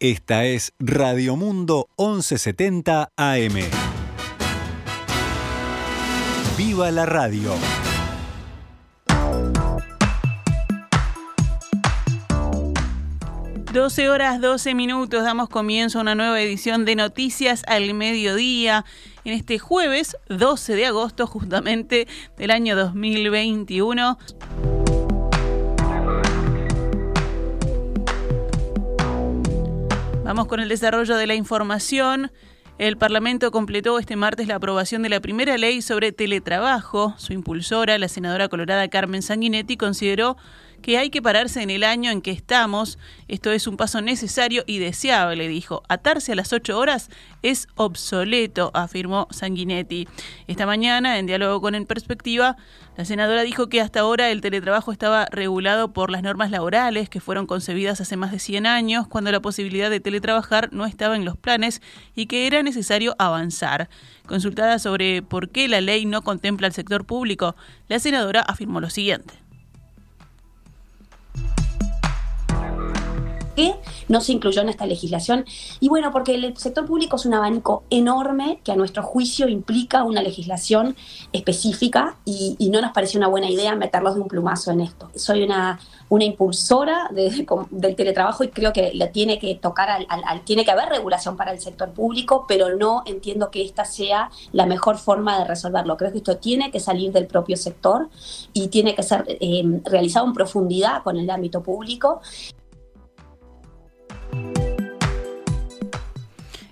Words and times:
Esta 0.00 0.44
es 0.44 0.74
Radio 0.78 1.34
Mundo 1.34 1.88
1170 1.98 3.10
AM. 3.16 3.54
¡Viva 6.56 6.92
la 6.92 7.04
radio! 7.04 7.52
12 13.72 14.08
horas 14.08 14.40
12 14.40 14.76
minutos, 14.76 15.24
damos 15.24 15.48
comienzo 15.48 15.98
a 15.98 16.02
una 16.02 16.14
nueva 16.14 16.40
edición 16.40 16.84
de 16.84 16.94
Noticias 16.94 17.64
al 17.66 17.92
Mediodía 17.92 18.84
en 19.24 19.32
este 19.32 19.58
jueves 19.58 20.16
12 20.28 20.76
de 20.76 20.86
agosto 20.86 21.26
justamente 21.26 22.06
del 22.36 22.52
año 22.52 22.76
2021. 22.76 24.16
Vamos 30.28 30.46
con 30.46 30.60
el 30.60 30.68
desarrollo 30.68 31.16
de 31.16 31.26
la 31.26 31.34
información. 31.34 32.30
El 32.76 32.98
Parlamento 32.98 33.50
completó 33.50 33.98
este 33.98 34.14
martes 34.14 34.46
la 34.46 34.56
aprobación 34.56 35.02
de 35.02 35.08
la 35.08 35.20
primera 35.20 35.56
ley 35.56 35.80
sobre 35.80 36.12
teletrabajo. 36.12 37.14
Su 37.16 37.32
impulsora, 37.32 37.96
la 37.96 38.08
senadora 38.08 38.50
colorada 38.50 38.88
Carmen 38.88 39.22
Sanguinetti, 39.22 39.78
consideró 39.78 40.36
que 40.82 40.98
hay 40.98 41.10
que 41.10 41.22
pararse 41.22 41.62
en 41.62 41.70
el 41.70 41.84
año 41.84 42.10
en 42.10 42.22
que 42.22 42.30
estamos. 42.30 42.98
Esto 43.28 43.52
es 43.52 43.66
un 43.66 43.76
paso 43.76 44.00
necesario 44.00 44.64
y 44.66 44.78
deseable, 44.78 45.48
dijo. 45.48 45.82
Atarse 45.88 46.32
a 46.32 46.34
las 46.34 46.52
ocho 46.52 46.78
horas 46.78 47.10
es 47.42 47.68
obsoleto, 47.76 48.70
afirmó 48.74 49.28
Sanguinetti. 49.30 50.08
Esta 50.46 50.66
mañana, 50.66 51.18
en 51.18 51.26
diálogo 51.26 51.60
con 51.60 51.74
En 51.74 51.86
Perspectiva, 51.86 52.56
la 52.96 53.04
senadora 53.04 53.42
dijo 53.42 53.68
que 53.68 53.80
hasta 53.80 54.00
ahora 54.00 54.30
el 54.30 54.40
teletrabajo 54.40 54.90
estaba 54.90 55.26
regulado 55.30 55.92
por 55.92 56.10
las 56.10 56.22
normas 56.22 56.50
laborales 56.50 57.08
que 57.08 57.20
fueron 57.20 57.46
concebidas 57.46 58.00
hace 58.00 58.16
más 58.16 58.32
de 58.32 58.38
100 58.38 58.66
años, 58.66 59.06
cuando 59.06 59.30
la 59.30 59.40
posibilidad 59.40 59.90
de 59.90 60.00
teletrabajar 60.00 60.72
no 60.72 60.84
estaba 60.84 61.16
en 61.16 61.24
los 61.24 61.36
planes 61.36 61.80
y 62.14 62.26
que 62.26 62.46
era 62.46 62.62
necesario 62.62 63.14
avanzar. 63.18 63.88
Consultada 64.26 64.78
sobre 64.78 65.22
por 65.22 65.50
qué 65.50 65.68
la 65.68 65.80
ley 65.80 66.06
no 66.06 66.22
contempla 66.22 66.66
al 66.66 66.72
sector 66.72 67.04
público, 67.04 67.56
la 67.88 67.98
senadora 67.98 68.40
afirmó 68.40 68.80
lo 68.80 68.90
siguiente. 68.90 69.47
Qué 73.58 73.74
no 74.06 74.20
se 74.20 74.30
incluyó 74.32 74.62
en 74.62 74.68
esta 74.68 74.86
legislación? 74.86 75.44
Y 75.80 75.88
bueno, 75.88 76.12
porque 76.12 76.36
el 76.36 76.56
sector 76.56 76.86
público 76.86 77.16
es 77.16 77.26
un 77.26 77.34
abanico 77.34 77.82
enorme 77.90 78.60
que 78.62 78.70
a 78.70 78.76
nuestro 78.76 79.02
juicio 79.02 79.48
implica 79.48 80.04
una 80.04 80.22
legislación 80.22 80.94
específica 81.32 82.16
y, 82.24 82.56
no 82.70 82.82
nos 82.82 82.92
pareció 82.92 83.18
una 83.18 83.28
buena 83.28 83.48
idea 83.50 83.74
meterlos 83.74 84.14
de 84.14 84.20
un 84.20 84.28
plumazo 84.28 84.70
en 84.70 84.82
esto. 84.82 85.10
Soy 85.16 85.42
una, 85.42 85.80
una 86.10 86.24
impulsora 86.24 87.08
del 87.10 87.96
teletrabajo 87.96 88.44
y 88.44 88.48
creo 88.48 88.74
que 88.74 88.92
le 88.92 89.08
tiene 89.08 89.38
que 89.38 89.54
tocar 89.54 89.88
al, 89.90 90.44
tiene 90.44 90.64
que 90.66 90.70
haber 90.70 90.90
regulación 90.90 91.36
para 91.36 91.50
el 91.50 91.58
sector 91.58 91.90
público, 91.90 92.44
pero 92.46 92.76
no 92.76 93.02
entiendo 93.06 93.50
que 93.50 93.64
esta 93.64 93.86
sea 93.86 94.30
la 94.52 94.66
mejor 94.66 94.98
forma 94.98 95.38
de 95.38 95.46
resolverlo. 95.46 95.96
Creo 95.96 96.12
que 96.12 96.18
esto 96.18 96.36
tiene 96.36 96.70
que 96.70 96.78
salir 96.78 97.10
del 97.10 97.26
propio 97.26 97.56
sector 97.56 98.08
y 98.52 98.68
tiene 98.68 98.94
que 98.94 99.02
ser 99.02 99.24
eh, 99.26 99.80
realizado 99.84 100.26
en 100.26 100.34
profundidad 100.34 101.02
con 101.02 101.16
el 101.16 101.28
ámbito 101.30 101.62
público 101.62 102.20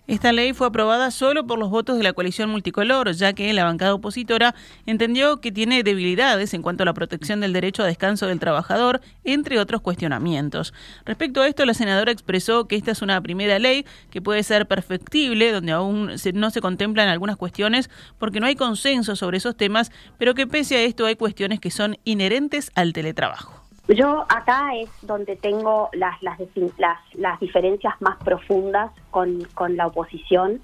Esta 0.06 0.32
ley 0.32 0.52
fue 0.52 0.68
aprobada 0.68 1.10
solo 1.10 1.48
por 1.48 1.58
los 1.58 1.68
votos 1.68 1.98
de 1.98 2.04
la 2.04 2.12
coalición 2.12 2.48
multicolor, 2.48 3.10
ya 3.12 3.32
que 3.32 3.52
la 3.52 3.64
bancada 3.64 3.92
opositora 3.92 4.54
entendió 4.86 5.40
que 5.40 5.50
tiene 5.50 5.82
debilidades 5.82 6.54
en 6.54 6.62
cuanto 6.62 6.84
a 6.84 6.86
la 6.86 6.94
protección 6.94 7.40
del 7.40 7.52
derecho 7.52 7.82
a 7.82 7.86
descanso 7.86 8.28
del 8.28 8.38
trabajador, 8.38 9.00
entre 9.24 9.58
otros 9.58 9.80
cuestionamientos. 9.80 10.72
Respecto 11.04 11.42
a 11.42 11.48
esto, 11.48 11.64
la 11.66 11.74
senadora 11.74 12.12
expresó 12.12 12.68
que 12.68 12.76
esta 12.76 12.92
es 12.92 13.02
una 13.02 13.20
primera 13.20 13.58
ley 13.58 13.84
que 14.10 14.22
puede 14.22 14.44
ser 14.44 14.68
perfectible, 14.68 15.50
donde 15.50 15.72
aún 15.72 16.12
no 16.34 16.50
se 16.50 16.60
contemplan 16.60 17.08
algunas 17.08 17.36
cuestiones 17.36 17.90
porque 18.18 18.38
no 18.38 18.46
hay 18.46 18.54
consenso 18.54 19.16
sobre 19.16 19.38
esos 19.38 19.56
temas, 19.56 19.90
pero 20.18 20.36
que 20.36 20.46
pese 20.46 20.76
a 20.76 20.82
esto 20.82 21.06
hay 21.06 21.16
cuestiones 21.16 21.58
que 21.58 21.72
son 21.72 21.98
inherentes 22.04 22.70
al 22.76 22.92
teletrabajo. 22.92 23.65
Yo 23.88 24.26
acá 24.28 24.74
es 24.74 24.90
donde 25.02 25.36
tengo 25.36 25.90
las, 25.92 26.20
las, 26.22 26.38
las, 26.76 27.40
diferencias 27.40 27.94
más 28.00 28.16
profundas 28.24 28.90
con, 29.10 29.44
con 29.54 29.76
la 29.76 29.86
oposición 29.86 30.60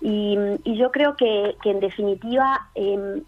y, 0.00 0.36
y, 0.64 0.76
yo 0.76 0.90
creo 0.92 1.16
que, 1.16 1.56
que 1.62 1.70
en 1.70 1.80
definitiva, 1.80 2.68
eh, 2.74 3.22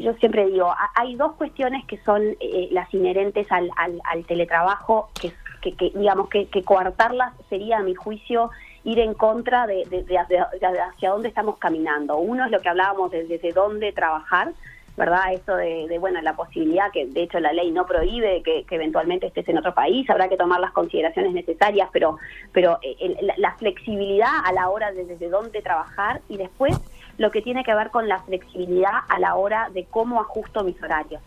yo 0.00 0.14
siempre 0.14 0.46
digo, 0.46 0.72
hay 0.94 1.16
dos 1.16 1.32
cuestiones 1.32 1.84
que 1.86 1.98
son 2.04 2.22
eh, 2.40 2.68
las 2.70 2.92
inherentes 2.94 3.50
al, 3.50 3.70
al, 3.76 4.00
al 4.04 4.24
teletrabajo, 4.24 5.10
que, 5.20 5.32
que, 5.72 5.90
digamos 5.94 6.28
que, 6.28 6.46
que 6.46 6.62
coartarlas 6.62 7.34
sería 7.48 7.78
a 7.78 7.82
mi 7.82 7.94
juicio 7.94 8.50
ir 8.84 8.98
en 8.98 9.14
contra 9.14 9.66
de, 9.66 9.84
de, 9.90 10.04
de, 10.04 10.80
hacia 10.80 11.10
dónde 11.10 11.28
estamos 11.28 11.58
caminando. 11.58 12.16
Uno 12.16 12.44
es 12.44 12.50
lo 12.50 12.60
que 12.60 12.68
hablábamos 12.68 13.10
de 13.10 13.24
desde 13.24 13.52
dónde 13.52 13.92
trabajar, 13.92 14.52
¿verdad? 15.00 15.32
Eso 15.32 15.56
de, 15.56 15.96
bueno, 15.98 16.20
la 16.20 16.36
posibilidad 16.36 16.92
que 16.92 17.06
de 17.06 17.22
hecho 17.22 17.40
la 17.40 17.54
ley 17.54 17.70
no 17.70 17.86
prohíbe 17.86 18.42
que, 18.42 18.66
eventualmente 18.70 19.28
estés 19.28 19.48
en 19.48 19.56
otro 19.56 19.72
país, 19.72 20.08
habrá 20.10 20.28
que 20.28 20.36
tomar 20.36 20.60
las 20.60 20.72
consideraciones 20.72 21.32
necesarias, 21.32 21.88
pero, 21.90 22.18
pero 22.52 22.78
eh, 22.82 23.16
la, 23.38 23.56
flexibilidad 23.56 24.28
a 24.44 24.52
la 24.52 24.68
hora 24.68 24.92
de 24.92 25.06
desde 25.06 25.30
dónde 25.30 25.62
trabajar 25.62 26.20
y 26.28 26.36
después 26.36 26.78
lo 27.16 27.30
que 27.30 27.40
tiene 27.40 27.64
que 27.64 27.74
ver 27.74 27.88
con 27.88 28.08
la 28.08 28.18
flexibilidad 28.24 28.92
a 29.08 29.18
la 29.18 29.36
hora 29.36 29.70
de 29.72 29.86
cómo 29.86 30.20
ajusto 30.20 30.64
mis 30.64 30.80
horarios. 30.82 31.22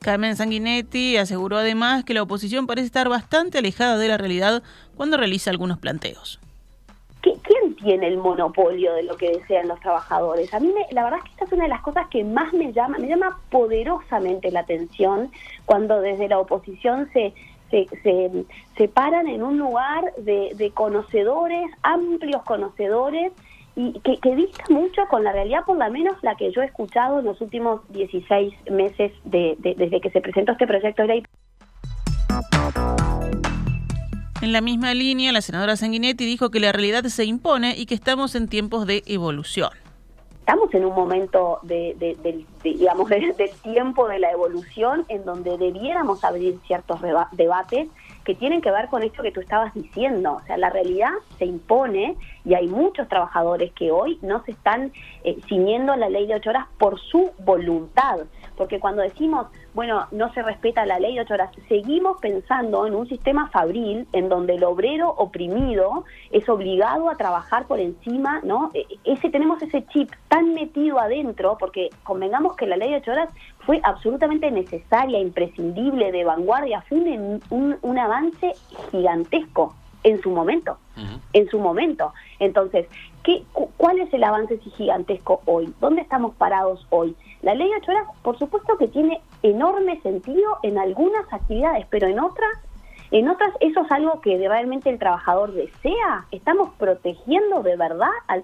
Carmen 0.00 0.36
Sanguinetti 0.36 1.16
aseguró 1.16 1.58
además 1.58 2.04
que 2.04 2.14
la 2.14 2.22
oposición 2.22 2.68
parece 2.68 2.86
estar 2.86 3.08
bastante 3.08 3.58
alejada 3.58 3.98
de 3.98 4.06
la 4.06 4.16
realidad 4.16 4.62
cuando 4.96 5.16
realiza 5.16 5.50
algunos 5.50 5.78
planteos. 5.78 6.38
¿Quién 7.78 8.00
tiene 8.00 8.08
el 8.08 8.18
monopolio 8.18 8.94
de 8.94 9.04
lo 9.04 9.16
que 9.16 9.30
desean 9.30 9.68
los 9.68 9.80
trabajadores? 9.80 10.52
A 10.52 10.60
mí 10.60 10.72
la 10.90 11.04
verdad 11.04 11.20
es 11.20 11.24
que 11.24 11.30
esta 11.30 11.44
es 11.44 11.52
una 11.52 11.64
de 11.64 11.70
las 11.70 11.82
cosas 11.82 12.06
que 12.08 12.24
más 12.24 12.52
me 12.52 12.72
llama, 12.72 12.98
me 12.98 13.08
llama 13.08 13.40
poderosamente 13.50 14.50
la 14.50 14.60
atención 14.60 15.30
cuando 15.64 16.00
desde 16.00 16.28
la 16.28 16.38
oposición 16.38 17.08
se, 17.12 17.34
se, 17.70 18.88
paran 18.88 19.28
en 19.28 19.42
un 19.42 19.58
lugar 19.58 20.12
de, 20.18 20.70
conocedores, 20.74 21.70
amplios 21.82 22.42
conocedores, 22.42 23.32
y 23.76 23.92
que, 24.00 24.16
que, 24.16 24.34
dista 24.34 24.64
mucho 24.70 25.02
con 25.08 25.22
la 25.22 25.32
realidad, 25.32 25.64
por 25.64 25.78
lo 25.78 25.88
menos 25.90 26.16
la 26.22 26.34
que 26.34 26.50
yo 26.50 26.62
he 26.62 26.64
escuchado 26.64 27.20
en 27.20 27.26
los 27.26 27.40
últimos 27.40 27.80
16 27.92 28.52
meses 28.70 29.12
desde 29.24 30.00
que 30.00 30.10
se 30.10 30.20
presentó 30.20 30.52
este 30.52 30.66
proyecto 30.66 31.02
de 31.02 31.08
ley. 31.08 31.22
En 34.40 34.52
la 34.52 34.60
misma 34.60 34.94
línea, 34.94 35.32
la 35.32 35.40
senadora 35.40 35.74
Sanguinetti 35.74 36.24
dijo 36.24 36.50
que 36.50 36.60
la 36.60 36.70
realidad 36.70 37.02
se 37.04 37.24
impone 37.24 37.74
y 37.76 37.86
que 37.86 37.96
estamos 37.96 38.36
en 38.36 38.46
tiempos 38.46 38.86
de 38.86 39.02
evolución. 39.06 39.70
Estamos 40.38 40.72
en 40.72 40.84
un 40.84 40.94
momento 40.94 41.58
de, 41.64 42.16
digamos, 42.62 43.08
del 43.08 43.34
tiempo 43.62 44.06
de 44.06 44.20
la 44.20 44.30
evolución 44.30 45.04
en 45.08 45.24
donde 45.24 45.58
debiéramos 45.58 46.22
abrir 46.22 46.56
ciertos 46.66 47.00
debates 47.32 47.88
que 48.24 48.34
tienen 48.36 48.60
que 48.60 48.70
ver 48.70 48.86
con 48.88 49.02
esto 49.02 49.22
que 49.22 49.32
tú 49.32 49.40
estabas 49.40 49.74
diciendo. 49.74 50.34
O 50.34 50.46
sea, 50.46 50.56
la 50.56 50.70
realidad 50.70 51.10
se 51.38 51.44
impone 51.44 52.16
y 52.44 52.54
hay 52.54 52.68
muchos 52.68 53.08
trabajadores 53.08 53.72
que 53.72 53.90
hoy 53.90 54.18
no 54.22 54.42
se 54.44 54.52
están 54.52 54.92
eh, 55.24 55.36
ciñendo 55.48 55.92
a 55.92 55.96
la 55.96 56.08
ley 56.08 56.26
de 56.26 56.36
ocho 56.36 56.50
horas 56.50 56.66
por 56.78 57.00
su 57.00 57.32
voluntad. 57.40 58.20
Porque 58.58 58.80
cuando 58.80 59.02
decimos, 59.02 59.46
bueno, 59.72 60.08
no 60.10 60.32
se 60.34 60.42
respeta 60.42 60.84
la 60.84 60.98
ley 60.98 61.14
de 61.14 61.20
ocho 61.20 61.34
horas, 61.34 61.50
seguimos 61.68 62.20
pensando 62.20 62.86
en 62.86 62.94
un 62.94 63.08
sistema 63.08 63.48
fabril 63.50 64.08
en 64.12 64.28
donde 64.28 64.56
el 64.56 64.64
obrero 64.64 65.10
oprimido 65.16 66.04
es 66.32 66.48
obligado 66.48 67.08
a 67.08 67.16
trabajar 67.16 67.66
por 67.66 67.78
encima, 67.78 68.40
¿no? 68.42 68.72
E, 68.74 68.80
e, 68.80 69.12
ese 69.12 69.30
tenemos 69.30 69.62
ese 69.62 69.86
chip 69.86 70.10
tan 70.26 70.54
metido 70.54 70.98
adentro, 70.98 71.56
porque 71.58 71.88
convengamos 72.02 72.56
que 72.56 72.66
la 72.66 72.76
ley 72.76 72.90
de 72.90 72.96
ocho 72.96 73.12
horas 73.12 73.30
fue 73.60 73.80
absolutamente 73.84 74.50
necesaria, 74.50 75.20
imprescindible, 75.20 76.10
de 76.10 76.24
vanguardia, 76.24 76.82
fue 76.88 76.98
un, 76.98 77.76
un, 77.80 77.98
avance 77.98 78.54
gigantesco 78.90 79.74
en 80.02 80.20
su 80.20 80.30
momento, 80.30 80.78
en 81.32 81.48
su 81.48 81.58
momento. 81.60 82.12
Entonces, 82.40 82.88
¿qué, 83.22 83.44
¿cuál 83.76 83.98
es 84.00 84.12
el 84.12 84.24
avance 84.24 84.58
gigantesco 84.58 85.42
hoy? 85.44 85.72
¿Dónde 85.80 86.02
estamos 86.02 86.34
parados 86.34 86.86
hoy? 86.90 87.14
La 87.42 87.54
ley 87.54 87.68
de 87.68 87.76
ocho 87.76 87.92
horas, 87.92 88.08
por 88.22 88.38
supuesto 88.38 88.76
que 88.78 88.88
tiene 88.88 89.20
enorme 89.42 90.00
sentido 90.02 90.58
en 90.62 90.76
algunas 90.78 91.32
actividades, 91.32 91.86
pero 91.88 92.08
en 92.08 92.18
otras, 92.18 92.50
en 93.12 93.28
otras 93.28 93.52
eso 93.60 93.82
es 93.82 93.92
algo 93.92 94.20
que 94.20 94.36
realmente 94.36 94.90
el 94.90 94.98
trabajador 94.98 95.52
desea. 95.52 96.26
¿Estamos 96.32 96.70
protegiendo 96.78 97.62
de 97.62 97.76
verdad 97.76 98.10
al, 98.26 98.42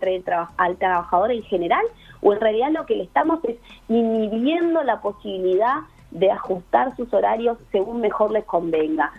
al 0.56 0.76
trabajador 0.76 1.32
en 1.32 1.42
general 1.42 1.84
o 2.22 2.32
en 2.32 2.40
realidad 2.40 2.70
lo 2.70 2.86
que 2.86 2.94
le 2.94 3.04
estamos 3.04 3.40
es 3.44 3.56
inhibiendo 3.88 4.82
la 4.84 5.00
posibilidad 5.00 5.80
de 6.12 6.30
ajustar 6.30 6.94
sus 6.96 7.12
horarios 7.12 7.58
según 7.72 8.00
mejor 8.00 8.30
les 8.30 8.44
convenga? 8.44 9.12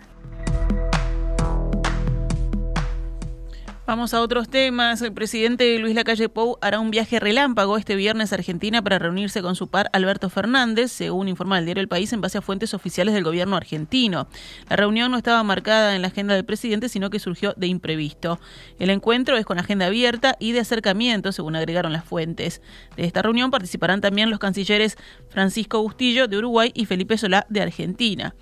Vamos 3.86 4.14
a 4.14 4.20
otros 4.20 4.48
temas. 4.48 5.00
El 5.00 5.12
presidente 5.12 5.78
Luis 5.78 5.94
Lacalle 5.94 6.28
Pou 6.28 6.58
hará 6.60 6.80
un 6.80 6.90
viaje 6.90 7.20
relámpago 7.20 7.76
este 7.76 7.94
viernes 7.94 8.32
a 8.32 8.34
Argentina 8.34 8.82
para 8.82 8.98
reunirse 8.98 9.42
con 9.42 9.54
su 9.54 9.68
par 9.68 9.90
Alberto 9.92 10.28
Fernández, 10.28 10.90
según 10.90 11.28
informa 11.28 11.60
el 11.60 11.66
diario 11.66 11.82
El 11.82 11.86
País 11.86 12.12
en 12.12 12.20
base 12.20 12.36
a 12.36 12.42
fuentes 12.42 12.74
oficiales 12.74 13.14
del 13.14 13.22
gobierno 13.22 13.54
argentino. 13.54 14.26
La 14.68 14.74
reunión 14.74 15.12
no 15.12 15.18
estaba 15.18 15.40
marcada 15.44 15.94
en 15.94 16.02
la 16.02 16.08
agenda 16.08 16.34
del 16.34 16.44
presidente, 16.44 16.88
sino 16.88 17.10
que 17.10 17.20
surgió 17.20 17.54
de 17.56 17.68
imprevisto. 17.68 18.40
El 18.80 18.90
encuentro 18.90 19.36
es 19.36 19.46
con 19.46 19.60
agenda 19.60 19.86
abierta 19.86 20.34
y 20.40 20.50
de 20.50 20.58
acercamiento, 20.58 21.30
según 21.30 21.54
agregaron 21.54 21.92
las 21.92 22.04
fuentes. 22.04 22.62
De 22.96 23.04
esta 23.04 23.22
reunión 23.22 23.52
participarán 23.52 24.00
también 24.00 24.30
los 24.30 24.40
cancilleres 24.40 24.98
Francisco 25.28 25.80
Bustillo 25.80 26.26
de 26.26 26.38
Uruguay 26.38 26.72
y 26.74 26.86
Felipe 26.86 27.16
Solá 27.18 27.46
de 27.50 27.62
Argentina. 27.62 28.34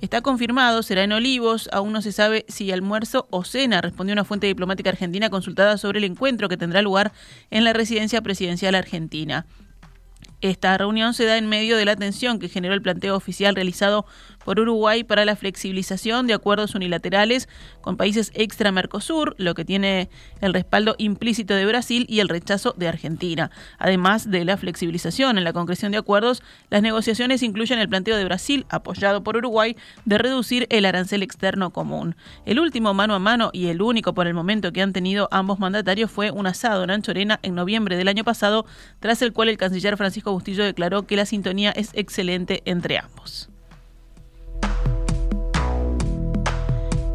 Está 0.00 0.20
confirmado, 0.20 0.84
será 0.84 1.02
en 1.02 1.12
Olivos, 1.12 1.68
aún 1.72 1.92
no 1.92 2.02
se 2.02 2.12
sabe 2.12 2.44
si 2.46 2.70
almuerzo 2.70 3.26
o 3.30 3.42
cena, 3.42 3.80
respondió 3.80 4.12
una 4.12 4.24
fuente 4.24 4.46
diplomática 4.46 4.90
argentina 4.90 5.28
consultada 5.28 5.76
sobre 5.76 5.98
el 5.98 6.04
encuentro 6.04 6.48
que 6.48 6.56
tendrá 6.56 6.82
lugar 6.82 7.12
en 7.50 7.64
la 7.64 7.72
residencia 7.72 8.22
presidencial 8.22 8.76
argentina. 8.76 9.44
Esta 10.40 10.78
reunión 10.78 11.14
se 11.14 11.24
da 11.24 11.36
en 11.36 11.48
medio 11.48 11.76
de 11.76 11.84
la 11.84 11.96
tensión 11.96 12.38
que 12.38 12.48
generó 12.48 12.72
el 12.72 12.82
planteo 12.82 13.16
oficial 13.16 13.56
realizado 13.56 14.06
por 14.44 14.60
Uruguay 14.60 15.02
para 15.02 15.24
la 15.24 15.34
flexibilización 15.34 16.28
de 16.28 16.34
acuerdos 16.34 16.76
unilaterales 16.76 17.48
con 17.80 17.96
países 17.96 18.30
extra 18.34 18.70
Mercosur, 18.70 19.34
lo 19.36 19.54
que 19.54 19.64
tiene 19.64 20.08
el 20.40 20.54
respaldo 20.54 20.94
implícito 20.96 21.54
de 21.54 21.66
Brasil 21.66 22.06
y 22.08 22.20
el 22.20 22.28
rechazo 22.28 22.72
de 22.78 22.86
Argentina. 22.86 23.50
Además 23.78 24.30
de 24.30 24.44
la 24.44 24.56
flexibilización 24.56 25.38
en 25.38 25.44
la 25.44 25.52
concreción 25.52 25.90
de 25.90 25.98
acuerdos, 25.98 26.42
las 26.70 26.82
negociaciones 26.82 27.42
incluyen 27.42 27.80
el 27.80 27.88
planteo 27.88 28.16
de 28.16 28.24
Brasil, 28.24 28.64
apoyado 28.70 29.24
por 29.24 29.36
Uruguay, 29.36 29.76
de 30.04 30.18
reducir 30.18 30.68
el 30.70 30.84
arancel 30.84 31.24
externo 31.24 31.70
común. 31.70 32.14
El 32.46 32.60
último 32.60 32.94
mano 32.94 33.14
a 33.14 33.18
mano 33.18 33.50
y 33.52 33.66
el 33.66 33.82
único 33.82 34.14
por 34.14 34.28
el 34.28 34.34
momento 34.34 34.72
que 34.72 34.82
han 34.82 34.92
tenido 34.92 35.28
ambos 35.32 35.58
mandatarios 35.58 36.10
fue 36.12 36.30
un 36.30 36.46
asado 36.46 36.84
en 36.84 36.90
Anchorena 36.90 37.40
en 37.42 37.56
noviembre 37.56 37.96
del 37.96 38.08
año 38.08 38.22
pasado, 38.22 38.66
tras 39.00 39.20
el 39.20 39.32
cual 39.32 39.48
el 39.48 39.58
canciller 39.58 39.96
Francisco 39.96 40.27
Bustillo 40.32 40.64
declaró 40.64 41.02
que 41.06 41.16
la 41.16 41.26
sintonía 41.26 41.70
es 41.70 41.90
excelente 41.94 42.62
entre 42.64 42.98
ambos. 42.98 43.48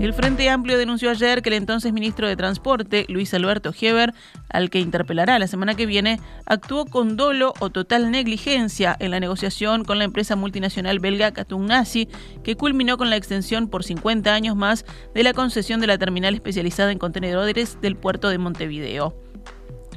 El 0.04 0.14
Frente 0.14 0.50
Amplio 0.50 0.78
denunció 0.78 1.10
ayer 1.10 1.42
que 1.42 1.48
el 1.48 1.56
entonces 1.56 1.94
ministro 1.94 2.28
de 2.28 2.36
Transporte, 2.36 3.06
Luis 3.08 3.34
Alberto 3.34 3.74
Heber, 3.80 4.14
al 4.50 4.70
que 4.70 4.82
interpelará 4.82 5.40
la 5.40 5.48
semana 5.48 5.76
que 5.76 5.86
viene, 5.86 6.20
actuó 6.46 6.86
con 6.86 7.16
dolo 7.16 7.54
o 7.62 7.70
total 7.70 8.12
negligencia 8.12 8.98
en 9.00 9.12
la 9.12 9.22
negociación 9.22 9.86
con 9.86 10.00
la 10.00 10.04
empresa 10.04 10.36
multinacional 10.36 11.00
belga 11.00 11.32
Katunasi, 11.32 12.10
que 12.44 12.58
culminó 12.58 12.98
con 12.98 13.10
la 13.10 13.16
extensión 13.16 13.70
por 13.70 13.86
50 13.86 14.34
años 14.34 14.58
más 14.58 14.86
de 15.16 15.24
la 15.24 15.32
concesión 15.32 15.80
de 15.80 15.88
la 15.88 15.98
terminal 15.98 16.34
especializada 16.34 16.92
en 16.92 17.00
contenedores 17.00 17.80
del 17.80 17.96
puerto 17.96 18.28
de 18.28 18.40
Montevideo. 18.40 19.16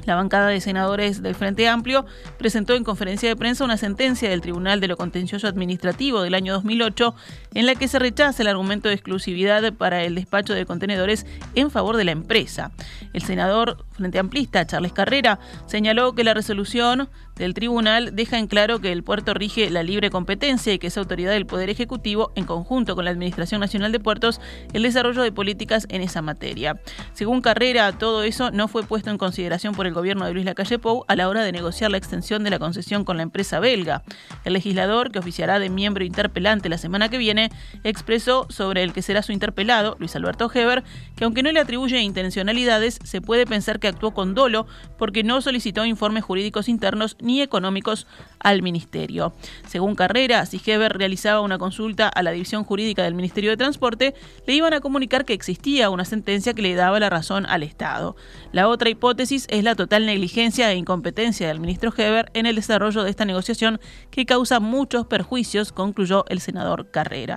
La 0.07 0.15
bancada 0.15 0.47
de 0.47 0.61
senadores 0.61 1.21
del 1.21 1.35
Frente 1.35 1.67
Amplio 1.67 2.05
presentó 2.37 2.75
en 2.75 2.85
conferencia 2.85 3.27
de 3.27 3.35
prensa 3.35 3.65
una 3.65 3.75
sentencia 3.75 4.29
del 4.29 4.39
Tribunal 4.39 4.79
de 4.79 4.87
lo 4.87 4.95
Contencioso 4.95 5.49
Administrativo 5.49 6.21
del 6.21 6.33
año 6.33 6.53
2008 6.53 7.13
en 7.57 7.65
la 7.65 7.73
que 7.73 7.87
se 7.87 7.97
rechaza 7.97 8.43
el 8.43 8.49
argumento 8.49 8.87
de 8.87 8.93
exclusividad 8.93 9.73
para 9.73 10.03
el 10.03 10.13
despacho 10.13 10.53
de 10.53 10.67
contenedores 10.67 11.25
en 11.55 11.71
favor 11.71 11.97
de 11.97 12.03
la 12.03 12.11
empresa. 12.11 12.71
El 13.13 13.23
senador 13.23 13.83
Frente 13.93 14.19
Amplista, 14.19 14.67
Charles 14.67 14.93
Carrera, 14.93 15.39
señaló 15.65 16.13
que 16.13 16.23
la 16.23 16.35
resolución 16.35 17.09
del 17.35 17.53
tribunal 17.53 18.15
deja 18.15 18.37
en 18.37 18.47
claro 18.47 18.79
que 18.79 18.91
el 18.91 19.03
puerto 19.03 19.33
rige 19.33 19.69
la 19.69 19.83
libre 19.83 20.09
competencia 20.09 20.73
y 20.73 20.79
que 20.79 20.87
es 20.87 20.97
autoridad 20.97 21.31
del 21.31 21.45
Poder 21.45 21.69
Ejecutivo, 21.69 22.31
en 22.35 22.45
conjunto 22.45 22.95
con 22.95 23.05
la 23.05 23.11
Administración 23.11 23.61
Nacional 23.61 23.91
de 23.91 23.99
Puertos, 23.99 24.39
el 24.73 24.83
desarrollo 24.83 25.21
de 25.23 25.31
políticas 25.31 25.87
en 25.89 26.01
esa 26.01 26.21
materia. 26.21 26.79
Según 27.13 27.41
Carrera, 27.41 27.91
todo 27.91 28.23
eso 28.23 28.51
no 28.51 28.67
fue 28.67 28.83
puesto 28.83 29.09
en 29.09 29.17
consideración 29.17 29.73
por 29.73 29.87
el 29.87 29.93
gobierno 29.93 30.25
de 30.25 30.33
Luis 30.33 30.45
Lacalle 30.45 30.79
Pou 30.79 31.05
a 31.07 31.15
la 31.15 31.27
hora 31.27 31.43
de 31.43 31.51
negociar 31.51 31.91
la 31.91 31.97
extensión 31.97 32.43
de 32.43 32.49
la 32.49 32.59
concesión 32.59 33.03
con 33.03 33.17
la 33.17 33.23
empresa 33.23 33.59
belga. 33.59 34.03
El 34.43 34.53
legislador, 34.53 35.11
que 35.11 35.19
oficiará 35.19 35.59
de 35.59 35.69
miembro 35.69 36.03
interpelante 36.03 36.69
la 36.69 36.77
semana 36.77 37.09
que 37.09 37.17
viene, 37.17 37.46
expresó 37.83 38.45
sobre 38.49 38.83
el 38.83 38.93
que 38.93 39.01
será 39.01 39.21
su 39.21 39.31
interpelado, 39.31 39.95
Luis 39.99 40.15
Alberto 40.15 40.49
Heber, 40.53 40.83
que 41.15 41.25
aunque 41.25 41.43
no 41.43 41.51
le 41.51 41.59
atribuye 41.59 41.99
intencionalidades, 42.01 42.99
se 43.03 43.21
puede 43.21 43.45
pensar 43.45 43.79
que 43.79 43.87
actuó 43.87 44.13
con 44.13 44.35
dolo 44.35 44.67
porque 44.97 45.23
no 45.23 45.41
solicitó 45.41 45.85
informes 45.85 46.23
jurídicos 46.23 46.69
internos 46.69 47.17
ni 47.19 47.41
económicos 47.41 48.07
al 48.39 48.61
Ministerio. 48.61 49.33
Según 49.67 49.95
Carrera, 49.95 50.45
si 50.45 50.61
Heber 50.65 50.97
realizaba 50.97 51.41
una 51.41 51.57
consulta 51.57 52.07
a 52.07 52.23
la 52.23 52.31
División 52.31 52.63
Jurídica 52.63 53.03
del 53.03 53.15
Ministerio 53.15 53.51
de 53.51 53.57
Transporte, 53.57 54.13
le 54.45 54.53
iban 54.53 54.73
a 54.73 54.81
comunicar 54.81 55.25
que 55.25 55.33
existía 55.33 55.89
una 55.89 56.05
sentencia 56.05 56.53
que 56.53 56.61
le 56.61 56.75
daba 56.75 56.99
la 56.99 57.09
razón 57.09 57.45
al 57.45 57.63
Estado. 57.63 58.15
La 58.51 58.67
otra 58.67 58.89
hipótesis 58.89 59.47
es 59.49 59.63
la 59.63 59.75
total 59.75 60.05
negligencia 60.05 60.71
e 60.71 60.75
incompetencia 60.75 61.47
del 61.47 61.59
ministro 61.59 61.93
Heber 61.95 62.31
en 62.33 62.45
el 62.45 62.55
desarrollo 62.55 63.03
de 63.03 63.09
esta 63.09 63.25
negociación 63.25 63.79
que 64.11 64.25
causa 64.25 64.59
muchos 64.59 65.07
perjuicios, 65.07 65.71
concluyó 65.71 66.25
el 66.29 66.39
senador 66.39 66.91
Carrera. 66.91 67.36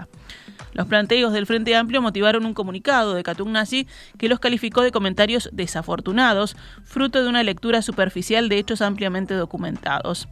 Los 0.73 0.87
planteos 0.87 1.33
del 1.33 1.47
Frente 1.47 1.75
Amplio 1.75 2.01
motivaron 2.01 2.47
un 2.47 2.55
comunicado 2.55 3.15
de 3.15 3.25
Nazi 3.47 3.89
que 4.19 4.29
los 4.29 4.39
calificó 4.39 4.83
de 4.83 4.93
comentarios 4.93 5.49
desafortunados, 5.53 6.57
fruto 6.85 7.23
de 7.23 7.29
una 7.29 7.43
lectura 7.43 7.83
superficial 7.83 8.49
de 8.49 8.59
hechos 8.59 8.81
ampliamente 8.81 9.35
documentados. 9.35 10.29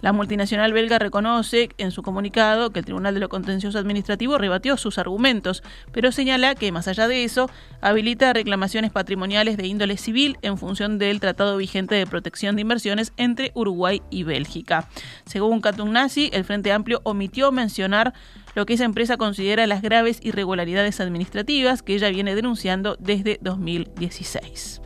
La 0.00 0.12
multinacional 0.14 0.72
belga 0.72 0.98
reconoce 0.98 1.68
en 1.76 1.90
su 1.90 2.02
comunicado 2.02 2.70
que 2.70 2.78
el 2.78 2.86
Tribunal 2.86 3.12
de 3.12 3.20
lo 3.20 3.28
Contencioso 3.28 3.78
Administrativo 3.78 4.38
rebatió 4.38 4.78
sus 4.78 4.96
argumentos, 4.96 5.62
pero 5.92 6.10
señala 6.10 6.54
que, 6.54 6.72
más 6.72 6.88
allá 6.88 7.06
de 7.06 7.24
eso, 7.24 7.50
habilita 7.82 8.32
reclamaciones 8.32 8.92
patrimoniales 8.92 9.58
de 9.58 9.66
índole 9.66 9.98
civil 9.98 10.38
en 10.40 10.56
función 10.56 10.98
del 10.98 11.20
Tratado 11.20 11.58
vigente 11.58 11.96
de 11.96 12.06
protección 12.06 12.56
de 12.56 12.62
inversiones 12.62 13.12
entre 13.18 13.52
Uruguay 13.54 14.00
y 14.08 14.22
Bélgica. 14.22 14.88
Según 15.26 15.60
Nazi, 15.92 16.30
el 16.32 16.44
Frente 16.44 16.72
Amplio 16.72 17.02
omitió 17.04 17.52
mencionar 17.52 18.14
lo 18.54 18.66
que 18.66 18.74
esa 18.74 18.84
empresa 18.84 19.16
considera 19.16 19.66
las 19.66 19.82
graves 19.82 20.18
irregularidades 20.22 21.00
administrativas 21.00 21.82
que 21.82 21.94
ella 21.94 22.08
viene 22.10 22.34
denunciando 22.34 22.96
desde 22.98 23.38
2016. 23.40 24.80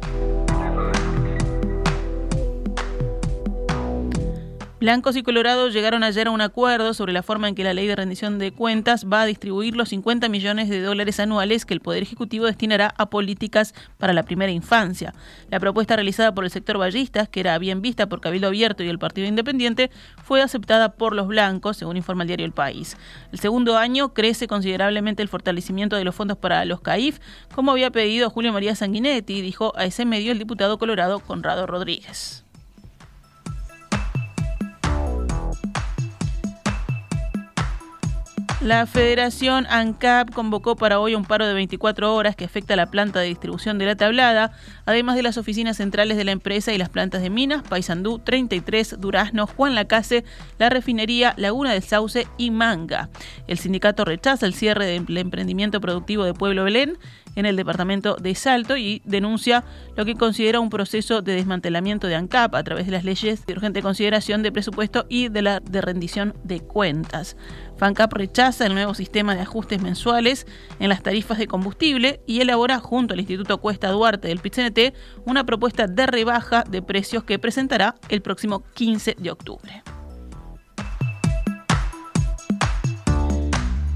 Blancos 4.84 5.16
y 5.16 5.22
Colorados 5.22 5.72
llegaron 5.72 6.04
ayer 6.04 6.26
a 6.26 6.30
un 6.30 6.42
acuerdo 6.42 6.92
sobre 6.92 7.14
la 7.14 7.22
forma 7.22 7.48
en 7.48 7.54
que 7.54 7.64
la 7.64 7.72
ley 7.72 7.86
de 7.86 7.96
rendición 7.96 8.38
de 8.38 8.52
cuentas 8.52 9.06
va 9.10 9.22
a 9.22 9.24
distribuir 9.24 9.76
los 9.76 9.88
50 9.88 10.28
millones 10.28 10.68
de 10.68 10.82
dólares 10.82 11.20
anuales 11.20 11.64
que 11.64 11.72
el 11.72 11.80
Poder 11.80 12.02
Ejecutivo 12.02 12.44
destinará 12.44 12.92
a 12.98 13.08
políticas 13.08 13.74
para 13.96 14.12
la 14.12 14.24
primera 14.24 14.52
infancia. 14.52 15.14
La 15.48 15.58
propuesta 15.58 15.96
realizada 15.96 16.34
por 16.34 16.44
el 16.44 16.50
sector 16.50 16.76
ballistas, 16.76 17.30
que 17.30 17.40
era 17.40 17.56
bien 17.56 17.80
vista 17.80 18.10
por 18.10 18.20
Cabildo 18.20 18.48
Abierto 18.48 18.82
y 18.82 18.90
el 18.90 18.98
Partido 18.98 19.26
Independiente, 19.26 19.90
fue 20.22 20.42
aceptada 20.42 20.90
por 20.92 21.16
los 21.16 21.28
blancos, 21.28 21.78
según 21.78 21.96
informa 21.96 22.24
el 22.24 22.28
diario 22.28 22.44
El 22.44 22.52
País. 22.52 22.98
El 23.32 23.38
segundo 23.38 23.78
año 23.78 24.12
crece 24.12 24.48
considerablemente 24.48 25.22
el 25.22 25.30
fortalecimiento 25.30 25.96
de 25.96 26.04
los 26.04 26.14
fondos 26.14 26.36
para 26.36 26.62
los 26.66 26.82
CAIF, 26.82 27.20
como 27.54 27.70
había 27.70 27.90
pedido 27.90 28.28
Julio 28.28 28.52
María 28.52 28.74
Sanguinetti, 28.74 29.40
dijo 29.40 29.72
a 29.76 29.86
ese 29.86 30.04
medio 30.04 30.30
el 30.30 30.38
diputado 30.38 30.76
colorado 30.76 31.20
Conrado 31.20 31.66
Rodríguez. 31.66 32.43
La 38.64 38.86
Federación 38.86 39.66
ANCAP 39.68 40.32
convocó 40.32 40.74
para 40.74 40.98
hoy 40.98 41.14
un 41.14 41.26
paro 41.26 41.46
de 41.46 41.52
24 41.52 42.14
horas 42.14 42.34
que 42.34 42.46
afecta 42.46 42.72
a 42.72 42.78
la 42.78 42.86
planta 42.86 43.20
de 43.20 43.26
distribución 43.26 43.76
de 43.76 43.84
la 43.84 43.94
tablada, 43.94 44.52
además 44.86 45.16
de 45.16 45.22
las 45.22 45.36
oficinas 45.36 45.76
centrales 45.76 46.16
de 46.16 46.24
la 46.24 46.32
empresa 46.32 46.72
y 46.72 46.78
las 46.78 46.88
plantas 46.88 47.20
de 47.20 47.28
Minas, 47.28 47.62
Paysandú 47.62 48.20
33, 48.20 48.98
Durazno, 48.98 49.46
Juan 49.46 49.74
Lacase, 49.74 50.24
la 50.58 50.70
refinería 50.70 51.34
Laguna 51.36 51.74
del 51.74 51.82
Sauce 51.82 52.26
y 52.38 52.50
Manga. 52.50 53.10
El 53.48 53.58
sindicato 53.58 54.06
rechaza 54.06 54.46
el 54.46 54.54
cierre 54.54 54.86
del 54.86 55.18
emprendimiento 55.18 55.78
productivo 55.82 56.24
de 56.24 56.32
Pueblo 56.32 56.64
Belén 56.64 56.96
en 57.36 57.44
el 57.44 57.56
departamento 57.56 58.16
de 58.16 58.34
Salto 58.34 58.76
y 58.76 59.02
denuncia 59.04 59.64
lo 59.96 60.04
que 60.04 60.14
considera 60.14 60.60
un 60.60 60.70
proceso 60.70 61.20
de 61.20 61.34
desmantelamiento 61.34 62.06
de 62.06 62.14
ANCAP 62.14 62.54
a 62.54 62.62
través 62.62 62.86
de 62.86 62.92
las 62.92 63.04
leyes 63.04 63.44
de 63.44 63.52
urgente 63.52 63.82
consideración 63.82 64.42
de 64.42 64.52
presupuesto 64.52 65.04
y 65.10 65.28
de 65.28 65.42
la 65.42 65.60
de 65.60 65.80
rendición 65.80 66.34
de 66.44 66.60
cuentas. 66.60 67.36
FANCAP 67.84 68.14
rechaza 68.14 68.64
el 68.64 68.72
nuevo 68.72 68.94
sistema 68.94 69.34
de 69.34 69.42
ajustes 69.42 69.82
mensuales 69.82 70.46
en 70.78 70.88
las 70.88 71.02
tarifas 71.02 71.36
de 71.36 71.46
combustible 71.46 72.22
y 72.26 72.40
elabora 72.40 72.78
junto 72.78 73.12
al 73.12 73.20
Instituto 73.20 73.60
Cuesta 73.60 73.90
Duarte 73.90 74.28
del 74.28 74.38
PITCNT 74.38 74.94
una 75.26 75.44
propuesta 75.44 75.86
de 75.86 76.06
rebaja 76.06 76.64
de 76.66 76.80
precios 76.80 77.24
que 77.24 77.38
presentará 77.38 77.96
el 78.08 78.22
próximo 78.22 78.64
15 78.72 79.16
de 79.18 79.30
octubre. 79.30 79.93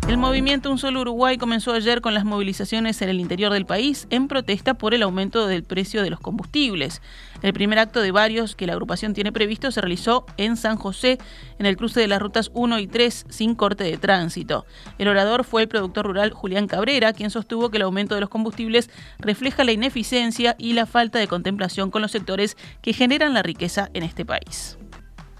El 0.09 0.17
movimiento 0.17 0.71
Un 0.71 0.79
Solo 0.79 1.03
Uruguay 1.03 1.37
comenzó 1.37 1.75
ayer 1.75 2.01
con 2.01 2.15
las 2.15 2.25
movilizaciones 2.25 3.03
en 3.03 3.11
el 3.11 3.21
interior 3.21 3.53
del 3.53 3.67
país 3.67 4.07
en 4.09 4.27
protesta 4.27 4.73
por 4.73 4.95
el 4.95 5.03
aumento 5.03 5.47
del 5.47 5.65
precio 5.65 6.03
de 6.03 6.09
los 6.09 6.19
combustibles. 6.19 7.03
El 7.43 7.53
primer 7.53 7.79
acto 7.79 8.01
de 8.01 8.11
varios 8.11 8.57
que 8.57 8.67
la 8.67 8.73
agrupación 8.73 9.13
tiene 9.13 9.33
previsto 9.33 9.71
se 9.71 9.83
realizó 9.83 10.25
en 10.39 10.57
San 10.57 10.79
José, 10.79 11.19
en 11.59 11.67
el 11.67 11.77
cruce 11.77 12.01
de 12.01 12.09
las 12.09 12.23
rutas 12.23 12.51
1 12.55 12.79
y 12.79 12.87
3, 12.87 13.27
sin 13.29 13.55
corte 13.55 13.85
de 13.85 13.99
tránsito. 13.99 14.65
El 14.97 15.09
orador 15.09 15.45
fue 15.45 15.61
el 15.61 15.69
productor 15.69 16.07
rural 16.07 16.33
Julián 16.33 16.69
Cabrera, 16.69 17.13
quien 17.13 17.29
sostuvo 17.29 17.69
que 17.69 17.77
el 17.77 17.83
aumento 17.83 18.15
de 18.15 18.23
los 18.23 18.31
combustibles 18.31 18.89
refleja 19.19 19.63
la 19.63 19.73
ineficiencia 19.73 20.57
y 20.59 20.73
la 20.73 20.87
falta 20.87 21.19
de 21.19 21.29
contemplación 21.29 21.91
con 21.91 22.01
los 22.01 22.13
sectores 22.13 22.57
que 22.81 22.95
generan 22.95 23.35
la 23.35 23.43
riqueza 23.43 23.91
en 23.93 24.05
este 24.05 24.25
país. 24.25 24.79